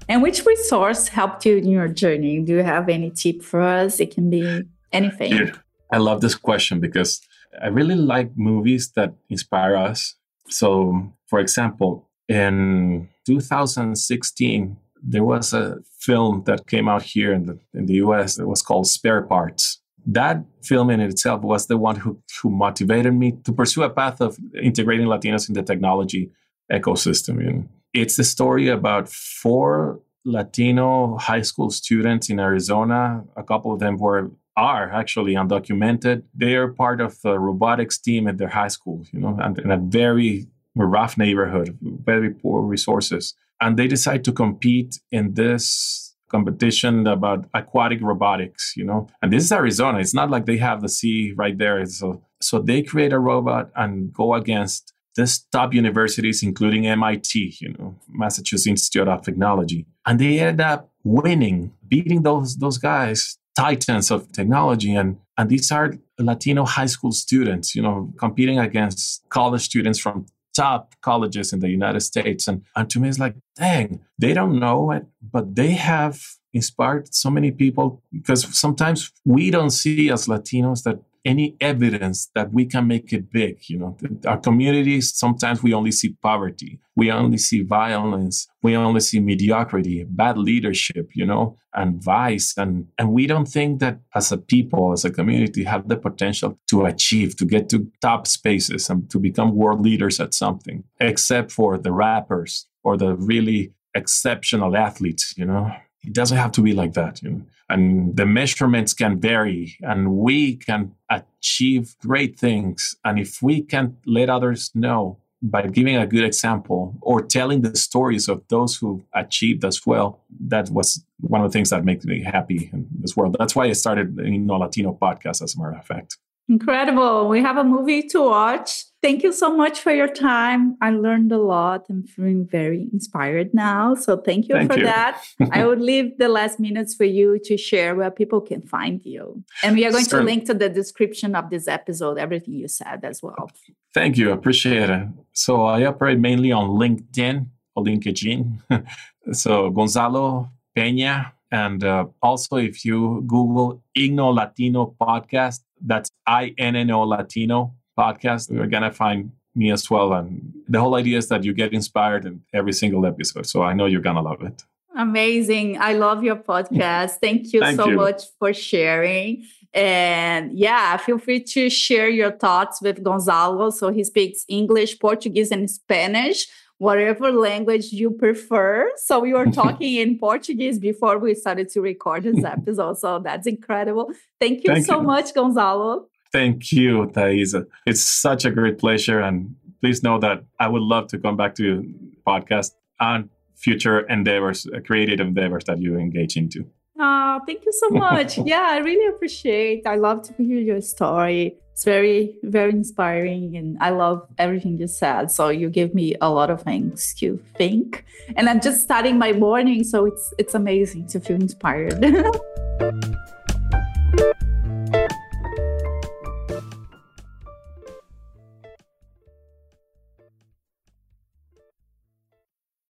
And 0.08 0.22
which 0.22 0.44
resource 0.44 1.06
helped 1.06 1.46
you 1.46 1.56
in 1.56 1.68
your 1.68 1.86
journey? 1.86 2.40
Do 2.40 2.54
you 2.54 2.62
have 2.64 2.88
any 2.88 3.10
tip 3.10 3.42
for 3.42 3.60
us? 3.60 4.00
It 4.00 4.12
can 4.12 4.28
be 4.28 4.62
anything. 4.92 5.52
I 5.92 5.98
love 5.98 6.20
this 6.20 6.34
question 6.34 6.80
because 6.80 7.20
I 7.62 7.68
really 7.68 7.96
like 7.96 8.30
movies 8.36 8.92
that 8.96 9.14
inspire 9.28 9.76
us. 9.76 10.14
So, 10.48 11.12
for 11.26 11.40
example, 11.40 12.08
in 12.28 13.08
2016, 13.26 14.76
there 15.02 15.24
was 15.24 15.52
a 15.52 15.78
film 15.98 16.44
that 16.46 16.66
came 16.66 16.88
out 16.88 17.02
here 17.02 17.32
in 17.32 17.46
the, 17.46 17.58
in 17.74 17.86
the 17.86 17.94
US 17.94 18.36
that 18.36 18.46
was 18.46 18.62
called 18.62 18.86
Spare 18.86 19.22
Parts. 19.22 19.80
that 20.06 20.42
film 20.62 20.88
in 20.90 21.00
itself 21.00 21.42
was 21.42 21.66
the 21.66 21.76
one 21.76 21.96
who, 21.96 22.18
who 22.40 22.50
motivated 22.50 23.14
me 23.14 23.32
to 23.44 23.52
pursue 23.52 23.82
a 23.82 23.90
path 23.90 24.20
of 24.20 24.38
integrating 24.60 25.06
Latinos 25.06 25.48
in 25.48 25.54
the 25.54 25.62
technology 25.62 26.30
ecosystem. 26.72 27.46
And 27.46 27.68
it's 27.92 28.16
the 28.16 28.24
story 28.24 28.68
about 28.68 29.08
four 29.08 30.00
Latino 30.24 31.16
high 31.16 31.42
school 31.42 31.70
students 31.70 32.30
in 32.30 32.40
Arizona. 32.40 33.24
A 33.36 33.42
couple 33.42 33.72
of 33.72 33.80
them 33.80 33.96
were 33.98 34.30
are 34.60 34.90
actually 34.92 35.34
undocumented. 35.34 36.22
They 36.34 36.54
are 36.54 36.68
part 36.68 37.00
of 37.00 37.20
the 37.22 37.38
robotics 37.38 37.96
team 37.98 38.28
at 38.28 38.36
their 38.36 38.48
high 38.48 38.68
school, 38.68 39.06
you 39.12 39.20
know, 39.20 39.38
and 39.40 39.58
in 39.58 39.70
a 39.70 39.78
very 39.78 40.46
rough 40.76 41.16
neighborhood, 41.16 41.78
very 41.80 42.30
poor 42.30 42.62
resources. 42.62 43.34
And 43.60 43.78
they 43.78 43.88
decide 43.88 44.22
to 44.24 44.32
compete 44.32 45.00
in 45.10 45.34
this 45.34 46.14
competition 46.30 47.06
about 47.06 47.48
aquatic 47.54 48.00
robotics, 48.02 48.74
you 48.76 48.84
know. 48.84 49.08
And 49.22 49.32
this 49.32 49.44
is 49.44 49.52
Arizona. 49.52 49.98
It's 49.98 50.14
not 50.14 50.30
like 50.30 50.46
they 50.46 50.58
have 50.58 50.80
the 50.82 50.88
sea 50.88 51.32
right 51.36 51.56
there. 51.56 51.84
So 51.86 52.22
so 52.40 52.58
they 52.58 52.82
create 52.82 53.12
a 53.12 53.18
robot 53.18 53.70
and 53.74 54.12
go 54.12 54.34
against 54.34 54.92
this 55.16 55.40
top 55.52 55.74
universities, 55.74 56.42
including 56.42 56.86
MIT, 56.86 57.56
you 57.60 57.74
know, 57.78 57.96
Massachusetts 58.08 58.66
Institute 58.66 59.08
of 59.08 59.22
Technology. 59.22 59.86
And 60.06 60.18
they 60.18 60.38
end 60.38 60.60
up 60.60 60.90
winning, 61.02 61.72
beating 61.88 62.22
those 62.22 62.56
those 62.56 62.78
guys, 62.78 63.38
titans 63.60 64.10
of 64.10 64.20
technology. 64.32 64.94
And 64.94 65.18
and 65.36 65.48
these 65.48 65.70
are 65.72 65.94
Latino 66.18 66.64
high 66.64 66.90
school 66.94 67.12
students, 67.12 67.74
you 67.74 67.82
know, 67.82 68.12
competing 68.18 68.58
against 68.58 69.28
college 69.28 69.62
students 69.62 69.98
from 69.98 70.26
top 70.54 70.94
colleges 71.00 71.52
in 71.52 71.60
the 71.60 71.70
United 71.70 72.00
States. 72.00 72.48
And, 72.48 72.62
and 72.76 72.90
to 72.90 73.00
me, 73.00 73.08
it's 73.08 73.18
like, 73.18 73.36
dang, 73.56 74.00
they 74.18 74.32
don't 74.34 74.58
know 74.58 74.90
it, 74.90 75.04
but 75.34 75.54
they 75.54 75.72
have 75.72 76.16
inspired 76.52 77.14
so 77.14 77.30
many 77.30 77.50
people 77.52 78.02
because 78.12 78.42
sometimes 78.58 79.12
we 79.24 79.50
don't 79.50 79.70
see 79.70 80.10
as 80.10 80.26
Latinos 80.26 80.82
that 80.82 80.98
any 81.24 81.56
evidence 81.60 82.30
that 82.34 82.52
we 82.52 82.64
can 82.64 82.86
make 82.86 83.12
it 83.12 83.30
big. 83.30 83.68
You 83.68 83.78
know, 83.78 83.96
our 84.26 84.38
communities, 84.38 85.14
sometimes 85.14 85.62
we 85.62 85.74
only 85.74 85.92
see 85.92 86.16
poverty, 86.22 86.80
we 86.96 87.10
only 87.10 87.38
see 87.38 87.62
violence, 87.62 88.48
we 88.62 88.76
only 88.76 89.00
see 89.00 89.20
mediocrity, 89.20 90.04
bad 90.04 90.38
leadership, 90.38 91.10
you 91.14 91.26
know, 91.26 91.58
and 91.74 92.02
vice. 92.02 92.54
And, 92.56 92.88
and 92.98 93.12
we 93.12 93.26
don't 93.26 93.46
think 93.46 93.80
that 93.80 94.00
as 94.14 94.32
a 94.32 94.38
people, 94.38 94.92
as 94.92 95.04
a 95.04 95.10
community, 95.10 95.64
have 95.64 95.88
the 95.88 95.96
potential 95.96 96.58
to 96.68 96.84
achieve, 96.86 97.36
to 97.36 97.44
get 97.44 97.68
to 97.70 97.90
top 98.00 98.26
spaces 98.26 98.88
and 98.88 99.10
to 99.10 99.18
become 99.18 99.54
world 99.54 99.82
leaders 99.82 100.20
at 100.20 100.34
something, 100.34 100.84
except 101.00 101.52
for 101.52 101.78
the 101.78 101.92
rappers 101.92 102.66
or 102.82 102.96
the 102.96 103.14
really 103.14 103.72
exceptional 103.94 104.76
athletes, 104.76 105.34
you 105.36 105.44
know. 105.44 105.70
It 106.02 106.14
doesn't 106.14 106.38
have 106.38 106.52
to 106.52 106.62
be 106.62 106.72
like 106.72 106.94
that. 106.94 107.22
You 107.22 107.30
know? 107.30 107.42
And 107.70 108.16
the 108.16 108.26
measurements 108.26 108.92
can 108.92 109.20
vary, 109.20 109.76
and 109.80 110.12
we 110.16 110.56
can 110.56 110.92
achieve 111.08 111.94
great 112.00 112.38
things. 112.38 112.96
And 113.04 113.18
if 113.18 113.40
we 113.40 113.62
can 113.62 113.96
let 114.04 114.28
others 114.28 114.70
know 114.74 115.18
by 115.42 115.62
giving 115.68 115.96
a 115.96 116.06
good 116.06 116.24
example 116.24 116.96
or 117.00 117.22
telling 117.22 117.62
the 117.62 117.74
stories 117.76 118.28
of 118.28 118.42
those 118.48 118.76
who 118.76 119.02
achieved 119.14 119.64
as 119.64 119.86
well, 119.86 120.20
that 120.48 120.68
was 120.68 121.04
one 121.20 121.40
of 121.40 121.50
the 121.50 121.52
things 121.52 121.70
that 121.70 121.84
makes 121.84 122.04
me 122.04 122.22
happy 122.22 122.70
in 122.72 122.86
this 123.00 123.16
world. 123.16 123.36
That's 123.38 123.54
why 123.56 123.66
I 123.66 123.72
started 123.72 124.16
Inno 124.16 124.58
Latino 124.58 124.98
podcast, 125.00 125.40
as 125.40 125.54
a 125.54 125.58
matter 125.58 125.78
of 125.78 125.86
fact. 125.86 126.18
Incredible. 126.48 127.28
We 127.28 127.40
have 127.40 127.56
a 127.56 127.64
movie 127.64 128.02
to 128.08 128.22
watch. 128.22 128.84
Thank 129.02 129.22
you 129.22 129.32
so 129.32 129.56
much 129.56 129.80
for 129.80 129.92
your 129.92 130.08
time. 130.08 130.76
I 130.82 130.90
learned 130.90 131.32
a 131.32 131.38
lot. 131.38 131.86
I'm 131.88 132.02
feeling 132.02 132.46
very 132.46 132.86
inspired 132.92 133.54
now. 133.54 133.94
So 133.94 134.18
thank 134.18 134.46
you 134.48 134.54
thank 134.54 134.70
for 134.70 134.78
you. 134.78 134.84
that. 134.84 135.24
I 135.52 135.66
would 135.66 135.80
leave 135.80 136.18
the 136.18 136.28
last 136.28 136.60
minutes 136.60 136.94
for 136.94 137.04
you 137.04 137.38
to 137.44 137.56
share 137.56 137.94
where 137.94 138.10
people 138.10 138.42
can 138.42 138.60
find 138.60 139.00
you. 139.04 139.42
And 139.62 139.74
we 139.74 139.86
are 139.86 139.90
going 139.90 140.04
to 140.04 140.20
link 140.20 140.44
to 140.46 140.54
the 140.54 140.68
description 140.68 141.34
of 141.34 141.48
this 141.48 141.66
episode, 141.66 142.18
everything 142.18 142.54
you 142.54 142.68
said 142.68 143.02
as 143.02 143.22
well. 143.22 143.50
Thank 143.94 144.18
you. 144.18 144.30
I 144.30 144.34
appreciate 144.34 144.90
it. 144.90 145.08
So 145.32 145.64
I 145.64 145.86
operate 145.86 146.18
mainly 146.18 146.52
on 146.52 146.68
LinkedIn 146.68 147.46
or 147.74 147.84
LinkedIn. 147.84 148.86
so 149.32 149.70
Gonzalo 149.70 150.50
Peña. 150.76 151.32
And 151.50 151.82
uh, 151.82 152.06
also, 152.22 152.56
if 152.56 152.84
you 152.84 153.24
Google 153.26 153.82
Inno 153.98 154.32
Latino 154.32 154.94
podcast, 155.00 155.60
that's 155.80 156.10
I 156.26 156.54
N 156.58 156.76
N 156.76 156.90
O 156.92 157.02
Latino 157.02 157.74
podcast. 158.00 158.50
You're 158.50 158.66
going 158.66 158.82
to 158.82 158.90
find 158.90 159.32
me 159.54 159.70
as 159.70 159.90
well. 159.90 160.12
And 160.12 160.52
the 160.68 160.80
whole 160.80 160.94
idea 160.94 161.18
is 161.18 161.28
that 161.28 161.44
you 161.44 161.52
get 161.52 161.72
inspired 161.72 162.24
in 162.24 162.42
every 162.52 162.72
single 162.72 163.04
episode. 163.06 163.46
So 163.46 163.62
I 163.62 163.72
know 163.72 163.86
you're 163.86 164.00
going 164.00 164.16
to 164.16 164.22
love 164.22 164.42
it. 164.42 164.64
Amazing. 164.96 165.78
I 165.80 165.92
love 165.94 166.22
your 166.22 166.36
podcast. 166.36 167.10
Thank 167.20 167.52
you 167.52 167.60
Thank 167.60 167.80
so 167.80 167.88
you. 167.88 167.96
much 167.96 168.22
for 168.38 168.52
sharing. 168.52 169.44
And 169.72 170.58
yeah, 170.58 170.96
feel 170.96 171.18
free 171.18 171.42
to 171.54 171.70
share 171.70 172.08
your 172.08 172.32
thoughts 172.32 172.82
with 172.82 173.04
Gonzalo. 173.04 173.70
So 173.70 173.90
he 173.90 174.02
speaks 174.02 174.44
English, 174.48 174.98
Portuguese, 174.98 175.50
and 175.52 175.70
Spanish 175.70 176.46
whatever 176.80 177.30
language 177.30 177.92
you 177.92 178.10
prefer. 178.10 178.90
So 178.96 179.20
we 179.20 179.34
were 179.34 179.46
talking 179.62 179.96
in 179.96 180.18
Portuguese 180.18 180.78
before 180.78 181.18
we 181.18 181.34
started 181.34 181.68
to 181.74 181.82
record 181.82 182.22
this 182.24 182.42
episode. 182.42 182.98
So 182.98 183.18
that's 183.18 183.46
incredible. 183.46 184.10
Thank 184.40 184.64
you 184.64 184.72
Thank 184.72 184.86
so 184.86 185.00
you. 185.00 185.06
much, 185.06 185.34
Gonzalo. 185.34 186.06
Thank 186.32 186.72
you, 186.72 187.10
Thaisa. 187.12 187.66
It's 187.86 188.02
such 188.02 188.44
a 188.44 188.50
great 188.50 188.78
pleasure. 188.78 189.20
And 189.20 189.56
please 189.80 190.02
know 190.02 190.18
that 190.20 190.44
I 190.58 190.68
would 190.68 190.82
love 190.82 191.08
to 191.08 191.18
come 191.18 191.36
back 191.36 191.54
to 191.56 191.64
your 191.64 191.82
podcast 192.26 192.72
and 193.00 193.28
future 193.56 194.00
endeavors, 194.00 194.66
uh, 194.66 194.80
creative 194.80 195.20
endeavors 195.20 195.64
that 195.64 195.80
you 195.80 195.98
engage 195.98 196.36
into. 196.36 196.64
Oh, 196.98 197.40
thank 197.46 197.64
you 197.64 197.72
so 197.72 197.88
much. 197.90 198.38
yeah, 198.44 198.66
I 198.70 198.78
really 198.78 199.06
appreciate. 199.14 199.86
I 199.86 199.96
love 199.96 200.22
to 200.22 200.34
hear 200.34 200.60
your 200.60 200.80
story 200.80 201.56
it's 201.80 201.84
very 201.86 202.36
very 202.42 202.68
inspiring 202.70 203.56
and 203.56 203.78
i 203.80 203.88
love 203.88 204.26
everything 204.36 204.76
you 204.76 204.86
said 204.86 205.30
so 205.30 205.48
you 205.48 205.70
give 205.70 205.94
me 205.94 206.14
a 206.20 206.28
lot 206.28 206.50
of 206.50 206.60
things 206.60 207.14
to 207.14 207.42
think 207.56 208.04
and 208.36 208.50
i'm 208.50 208.60
just 208.60 208.82
starting 208.82 209.16
my 209.18 209.32
morning 209.32 209.82
so 209.82 210.04
it's 210.04 210.34
it's 210.36 210.54
amazing 210.54 211.06
to 211.06 211.18
feel 211.18 211.36
inspired 211.36 212.04